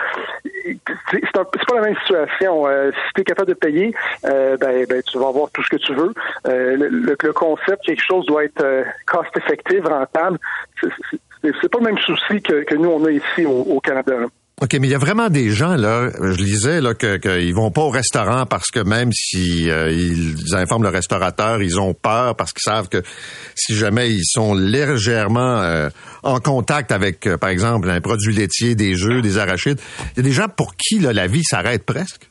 [1.11, 2.67] c'est pas la même situation.
[2.67, 5.71] Euh, si tu es capable de payer, euh, ben, ben, tu vas avoir tout ce
[5.71, 6.13] que tu veux.
[6.47, 10.39] Euh, le, le, concept, quelque chose doit être cost-effective, rentable.
[11.43, 14.15] C'est pas le même souci que, que nous, on a ici au, Canada.
[14.61, 17.83] OK, mais il y a vraiment des gens, là, je lisais, là, qu'ils vont pas
[17.83, 22.73] au restaurant parce que même si ils informent le restaurateur, ils ont peur parce qu'ils
[22.73, 23.03] savent que
[23.55, 25.89] si jamais ils sont légèrement
[26.25, 30.23] en contact avec, par exemple, un produit laitier, des jeux, des arachides, il y a
[30.25, 32.28] des gens pour qui là, la vie s'arrête presque.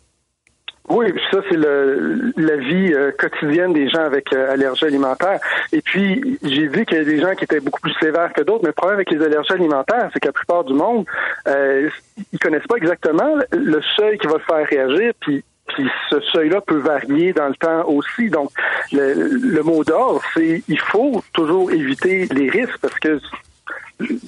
[0.89, 5.39] Oui, ça c'est le, la vie euh, quotidienne des gens avec euh, allergies alimentaires.
[5.73, 8.41] Et puis j'ai vu qu'il y a des gens qui étaient beaucoup plus sévères que
[8.41, 11.05] d'autres, mais le problème avec les allergies alimentaires, c'est que la plupart du monde,
[11.47, 11.89] euh,
[12.31, 16.61] ils connaissent pas exactement le seuil qui va le faire réagir, puis puis ce seuil-là
[16.61, 18.29] peut varier dans le temps aussi.
[18.29, 18.51] Donc,
[18.93, 23.19] le, le mot d'ordre, c'est il faut toujours éviter les risques parce que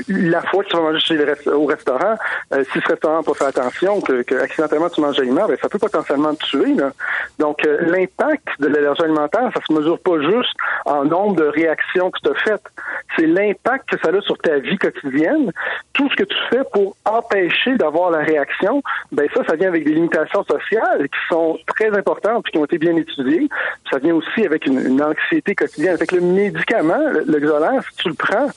[0.08, 2.16] la fois que tu vas manger au restaurant,
[2.54, 5.58] euh, si ce restaurant n'a pas fait attention, que, que, accidentellement tu manges aliment, ben,
[5.62, 6.74] ça peut potentiellement te tuer.
[6.74, 6.92] Là.
[7.38, 10.54] Donc, euh, l'impact de l'allergie alimentaire, ça se mesure pas juste
[10.86, 12.66] en nombre de réactions que tu as faites.
[13.16, 15.52] C'est l'impact que ça a sur ta vie quotidienne.
[15.94, 19.84] Tout ce que tu fais pour empêcher d'avoir la réaction, ben ça, ça vient avec
[19.84, 23.48] des limitations sociales qui sont très importantes et qui ont été bien étudiées.
[23.92, 25.94] Ça vient aussi avec une, anxiété quotidienne.
[25.94, 27.50] Avec le médicament, le, le
[27.90, 28.48] si tu le prends,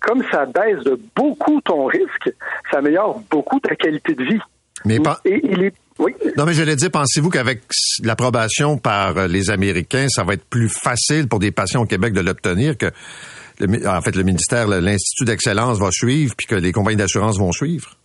[0.00, 0.46] comme ça
[0.84, 2.32] de beaucoup ton risque,
[2.70, 4.40] ça améliore beaucoup ta qualité de vie.
[4.84, 5.20] Mais pas...
[5.24, 6.12] Et il est oui.
[6.36, 7.60] Non, mais je l'ai dire, pensez-vous qu'avec
[8.02, 12.20] l'approbation par les Américains, ça va être plus facile pour des patients au Québec de
[12.20, 17.38] l'obtenir que, en fait, le ministère, l'Institut d'excellence va suivre, puis que les compagnies d'assurance
[17.38, 17.96] vont suivre?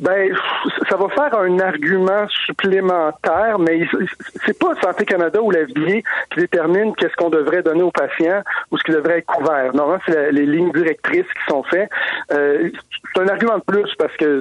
[0.00, 0.34] Ben,
[0.88, 3.86] ça va faire un argument supplémentaire, mais
[4.44, 6.02] c'est pas Santé Canada ou la qui
[6.36, 9.74] détermine qu'est-ce qu'on devrait donner aux patients ou ce qui devrait être couvert.
[9.74, 11.90] Normalement, c'est les lignes directrices qui sont faites.
[12.32, 12.70] Euh,
[13.14, 14.40] c'est un argument de plus parce que,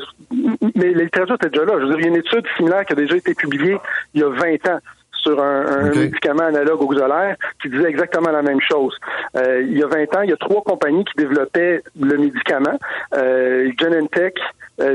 [0.76, 1.74] mais la littérature était déjà là.
[1.80, 3.78] Je veux dire, il y a une étude similaire qui a déjà été publiée
[4.14, 4.80] il y a 20 ans
[5.22, 8.96] sur un, médicament analogue aux Xolaire qui disait exactement la même chose.
[9.36, 12.78] Euh, il y a 20 ans, il y a trois compagnies qui développaient le médicament,
[13.16, 14.40] euh, Genentech,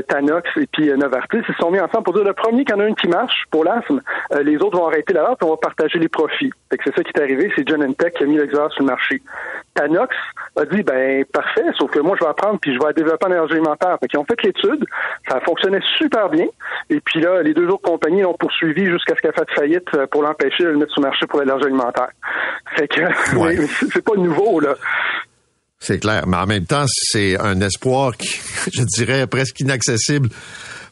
[0.07, 2.75] Tanox et puis euh, Novartis, ils se sont mis ensemble pour dire le premier qu'il
[2.75, 4.01] y en a une qui marche pour l'asthme,
[4.33, 6.51] euh, les autres vont arrêter la puis on va partager les profits.
[6.71, 9.21] c'est ça qui est arrivé, c'est Genentech qui a mis l'exercice sur le marché.
[9.73, 10.15] Tanox
[10.55, 13.31] a dit ben parfait, sauf que moi je vais apprendre puis je vais développer un
[13.31, 13.97] énergie alimentaire.
[13.99, 14.85] Fait qu'ils ont fait l'étude,
[15.29, 16.47] ça fonctionnait super bien.
[16.89, 20.23] Et puis là, les deux autres compagnies l'ont poursuivi jusqu'à ce qu'elle fasse faillite pour
[20.23, 22.09] l'empêcher de le mettre sur le marché pour l'énergie alimentaire.
[22.75, 23.01] Fait que
[23.93, 24.75] c'est pas nouveau là.
[25.79, 26.27] C'est clair.
[26.27, 28.29] Mais en même temps, c'est un espoir qui,
[28.73, 30.29] je dirais, presque inaccessible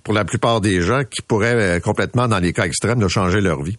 [0.06, 3.42] pour la plupart des gens qui pourraient euh, complètement, dans les cas extrêmes, de changer
[3.42, 3.76] leur vie.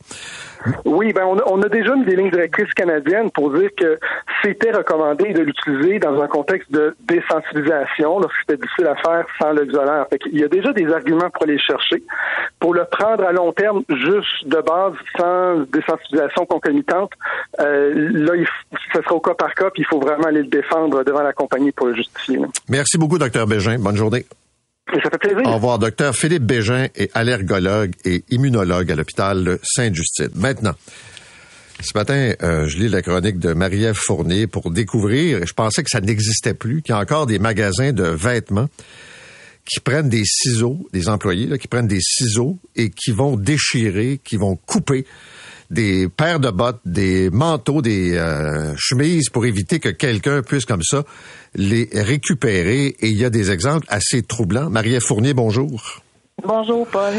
[0.85, 3.99] Oui, ben on a, on a déjà mis des lignes directrices canadiennes pour dire que
[4.43, 9.53] c'était recommandé de l'utiliser dans un contexte de désensibilisation, lorsque c'était difficile à faire sans
[9.53, 9.69] le
[10.11, 12.03] Fait Il y a déjà des arguments pour aller chercher.
[12.59, 17.13] Pour le prendre à long terme, juste de base, sans désensibilisation concomitante,
[17.61, 18.47] euh, là, il,
[18.93, 21.33] ce sera au cas par cas, puis il faut vraiment aller le défendre devant la
[21.33, 22.41] compagnie pour le justifier.
[22.69, 23.79] Merci beaucoup, docteur Bégin.
[23.79, 24.27] Bonne journée.
[25.45, 30.31] Au revoir, docteur Philippe Bégin est allergologue et immunologue à l'hôpital Sainte-Justine.
[30.37, 30.75] Maintenant,
[31.81, 35.91] ce matin, euh, je lis la chronique de Marie-Ève Fournier pour découvrir, je pensais que
[35.91, 38.69] ça n'existait plus, qu'il y a encore des magasins de vêtements
[39.67, 44.21] qui prennent des ciseaux, des employés là, qui prennent des ciseaux et qui vont déchirer,
[44.23, 45.05] qui vont couper
[45.71, 50.83] des paires de bottes, des manteaux, des euh, chemises pour éviter que quelqu'un puisse comme
[50.83, 51.05] ça
[51.55, 52.97] les récupérer.
[53.01, 54.71] Et il y a des exemples assez troublants.
[54.71, 56.03] Marie Fournier, bonjour.
[56.45, 57.15] Bonjour, Paul.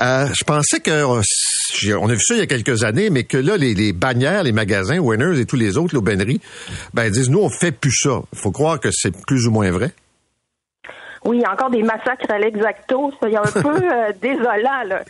[0.00, 3.24] Euh, je pensais que euh, on a vu ça il y a quelques années, mais
[3.24, 6.40] que là, les, bannières, les magasins, Winners et tous les autres, l'aubainerie,
[6.92, 8.20] ben disent nous on fait plus ça.
[8.32, 9.92] Il faut croire que c'est plus ou moins vrai.
[11.24, 13.12] Oui, il y a encore des massacres à l'exacto.
[13.20, 14.84] C'est un peu euh, désolant.
[14.86, 15.02] Là.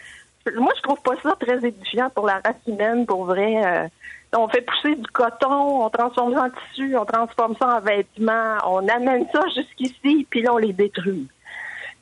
[0.56, 3.64] Moi, je trouve pas ça très édifiant pour la race humaine, pour vrai.
[3.64, 3.88] Euh.
[4.36, 8.56] on fait pousser du coton, on transforme ça en tissu, on transforme ça en vêtements,
[8.66, 11.28] on amène ça jusqu'ici, puis là, on les détruit.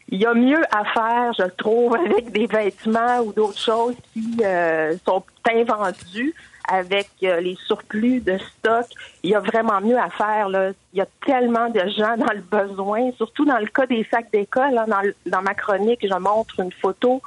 [0.09, 4.37] Il y a mieux à faire, je trouve, avec des vêtements ou d'autres choses qui
[4.45, 6.35] euh, sont invendus
[6.69, 8.87] avec euh, les surplus de stock,
[9.23, 10.49] il y a vraiment mieux à faire.
[10.49, 10.73] Là.
[10.93, 14.31] Il y a tellement de gens dans le besoin, surtout dans le cas des sacs
[14.33, 14.75] d'école.
[14.75, 17.23] Dans, dans, ma chronique, je montre une photo,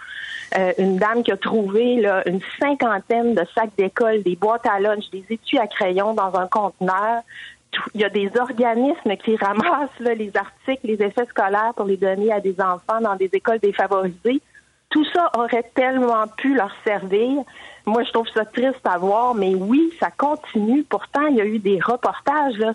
[0.57, 4.79] euh, une dame qui a trouvé là, une cinquantaine de sacs d'école, des boîtes à
[4.79, 7.21] lunch, des étuis à crayon dans un conteneur.
[7.93, 11.97] Il y a des organismes qui ramassent là, les articles, les effets scolaires pour les
[11.97, 14.41] donner à des enfants dans des écoles défavorisées.
[14.89, 17.43] Tout ça aurait tellement pu leur servir.
[17.85, 20.83] Moi, je trouve ça triste à voir, mais oui, ça continue.
[20.83, 22.57] Pourtant, il y a eu des reportages.
[22.57, 22.73] Là.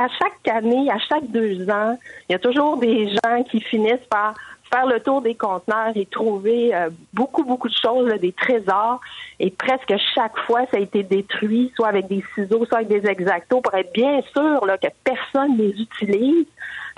[0.00, 4.06] À chaque année, à chaque deux ans, il y a toujours des gens qui finissent
[4.08, 4.34] par
[4.72, 9.00] faire le tour des conteneurs et trouver euh, beaucoup, beaucoup de choses, des trésors.
[9.38, 13.08] Et presque chaque fois, ça a été détruit, soit avec des ciseaux, soit avec des
[13.08, 16.46] exactos, pour être bien sûr là, que personne les utilise.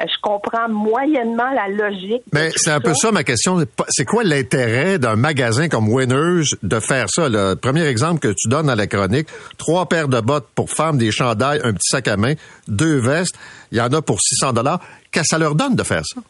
[0.01, 2.23] Euh, je comprends moyennement la logique.
[2.33, 3.59] Mais c'est un peu ça ma question.
[3.89, 7.29] C'est quoi l'intérêt d'un magasin comme Winners de faire ça?
[7.29, 10.99] Le premier exemple que tu donnes dans la chronique, trois paires de bottes pour femmes,
[10.99, 12.35] des chandails, un petit sac à main,
[12.69, 13.37] deux vestes,
[13.73, 14.81] il y en a pour 600 dollars.
[15.11, 16.21] Qu'est-ce que ça leur donne de faire ça?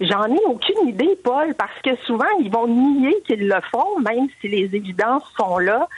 [0.00, 4.28] J'en ai aucune idée, Paul, parce que souvent, ils vont nier qu'ils le font, même
[4.40, 5.88] si les évidences sont là.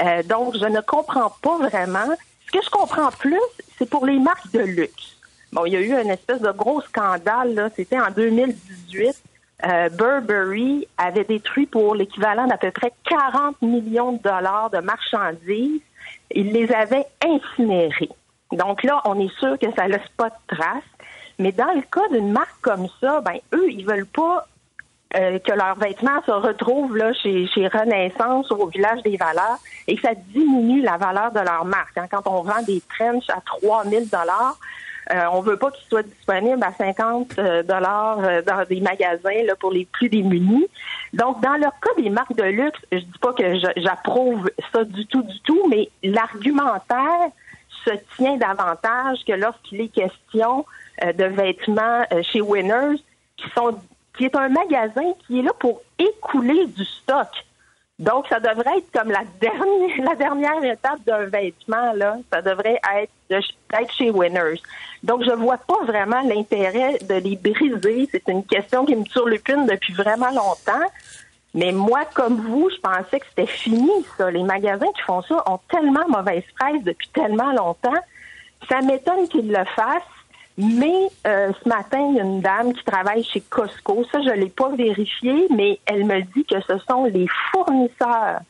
[0.00, 2.06] Euh, donc, je ne comprends pas vraiment.
[2.46, 3.40] Ce que je comprends plus,
[3.76, 5.16] c'est pour les marques de luxe.
[5.52, 7.68] Bon, il y a eu une espèce de gros scandale, là.
[7.74, 9.16] C'était en 2018.
[9.64, 15.80] Euh, Burberry avait détruit pour l'équivalent d'à peu près 40 millions de dollars de marchandises.
[16.30, 18.10] Il les avait incinérées.
[18.52, 20.82] Donc là, on est sûr que ça laisse pas de traces.
[21.38, 24.46] Mais dans le cas d'une marque comme ça, ben eux, ils veulent pas
[25.16, 29.58] euh, que leurs vêtements se retrouvent là chez, chez Renaissance ou au village des valeurs
[29.86, 31.96] et que ça diminue la valeur de leur marque.
[31.96, 32.06] Hein.
[32.10, 34.58] Quand on vend des trenches à 3000 dollars,
[35.12, 39.42] euh, on veut pas qu'ils soient disponibles à 50 euh, dollars euh, dans des magasins
[39.46, 40.66] là, pour les plus démunis.
[41.14, 45.06] Donc, dans le cas des marques de luxe, je dis pas que j'approuve ça du
[45.06, 47.30] tout, du tout, mais l'argumentaire
[47.88, 50.64] se tient davantage que lorsqu'il est question
[51.02, 52.96] de vêtements chez Winners,
[53.36, 53.78] qui sont
[54.18, 57.28] qui est un magasin qui est là pour écouler du stock.
[57.98, 59.24] Donc, ça devrait être comme la
[60.14, 62.18] dernière, étape d'un vêtement, là.
[62.32, 64.60] Ça devrait être d'être chez Winners.
[65.02, 68.08] Donc, je vois pas vraiment l'intérêt de les briser.
[68.10, 70.86] C'est une question qui me turlupine depuis vraiment longtemps.
[71.54, 74.30] Mais moi, comme vous, je pensais que c'était fini, ça.
[74.30, 78.00] Les magasins qui font ça ont tellement mauvaise presse depuis tellement longtemps.
[78.68, 80.02] Ça m'étonne qu'ils le fassent.
[80.58, 84.04] Mais euh, ce matin, il y a une dame qui travaille chez Costco.
[84.10, 88.40] Ça, je ne l'ai pas vérifié, mais elle me dit que ce sont les fournisseurs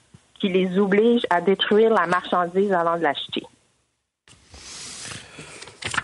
[0.40, 3.44] qui les obligent à détruire la marchandise avant de l'acheter.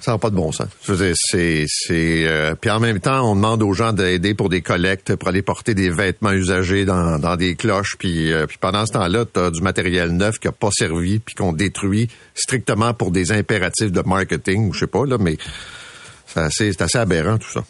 [0.04, 0.68] Ça n'a pas de bon sens.
[0.84, 4.34] Je veux dire, c'est, c'est, euh, puis en même temps, on demande aux gens d'aider
[4.34, 8.46] pour des collectes, pour aller porter des vêtements usagés dans, dans des cloches, puis, euh,
[8.46, 11.54] puis pendant ce temps-là, tu as du matériel neuf qui a pas servi, puis qu'on
[11.54, 15.38] détruit strictement pour des impératifs de marketing, ou je sais pas là, mais
[16.26, 17.64] c'est assez, assez aberrant tout ça.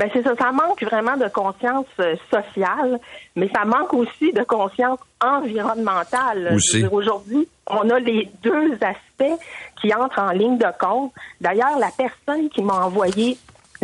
[0.00, 2.98] Ben c'est ça, ça manque vraiment de conscience euh, sociale,
[3.36, 6.56] mais ça manque aussi de conscience environnementale.
[6.90, 9.38] Aujourd'hui, on a les deux aspects
[9.78, 11.12] qui entrent en ligne de compte.
[11.42, 13.36] D'ailleurs, la personne qui m'a envoyé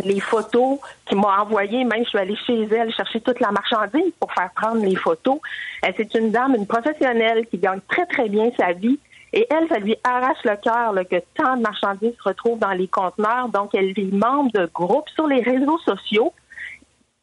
[0.03, 4.11] les photos, qui m'a envoyé, même je suis allée chez elle chercher toute la marchandise
[4.19, 5.37] pour faire prendre les photos.
[5.83, 8.97] C'est une dame, une professionnelle qui gagne très, très bien sa vie
[9.33, 12.87] et elle, ça lui arrache le cœur que tant de marchandises se retrouvent dans les
[12.87, 13.49] conteneurs.
[13.49, 16.33] Donc, elle est membre de groupes sur les réseaux sociaux,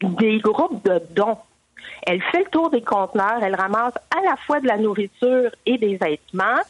[0.02, 1.38] des groupes de dons.
[2.06, 5.78] Elle fait le tour des conteneurs, elle ramasse à la fois de la nourriture et
[5.78, 6.60] des vêtements,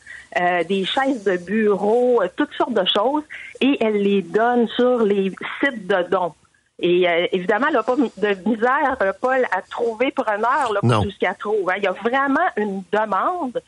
[0.41, 3.25] euh, des chaises de bureau, euh, toutes sortes de choses,
[3.61, 6.35] et elle les donne sur les sites de dons.
[6.79, 11.11] Et euh, évidemment, elle n'a pas de misère, Paul, à trouver preneur là, pour tout
[11.11, 11.69] ce qu'elle trouve.
[11.71, 11.75] Hein.
[11.79, 13.61] Il y a vraiment une demande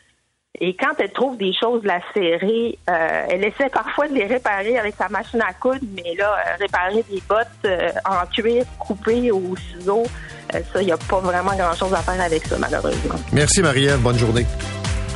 [0.60, 4.94] et quand elle trouve des choses lacérées, euh, elle essaie parfois de les réparer avec
[4.96, 9.54] sa machine à coudre, mais là, euh, réparer des bottes euh, en cuir coupées au
[9.56, 10.04] ciseau,
[10.50, 13.16] ça, il n'y a pas vraiment grand-chose à faire avec ça, malheureusement.
[13.32, 13.98] Merci, Marie-Ève.
[13.98, 14.46] Bonne journée.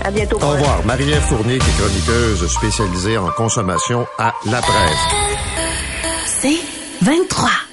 [0.05, 0.36] À bientôt.
[0.36, 0.84] Au revoir.
[0.84, 5.07] Marie-Ève Fournier, qui est chroniqueuse spécialisée en consommation à La Presse.
[6.26, 6.59] C'est
[7.03, 7.69] 23.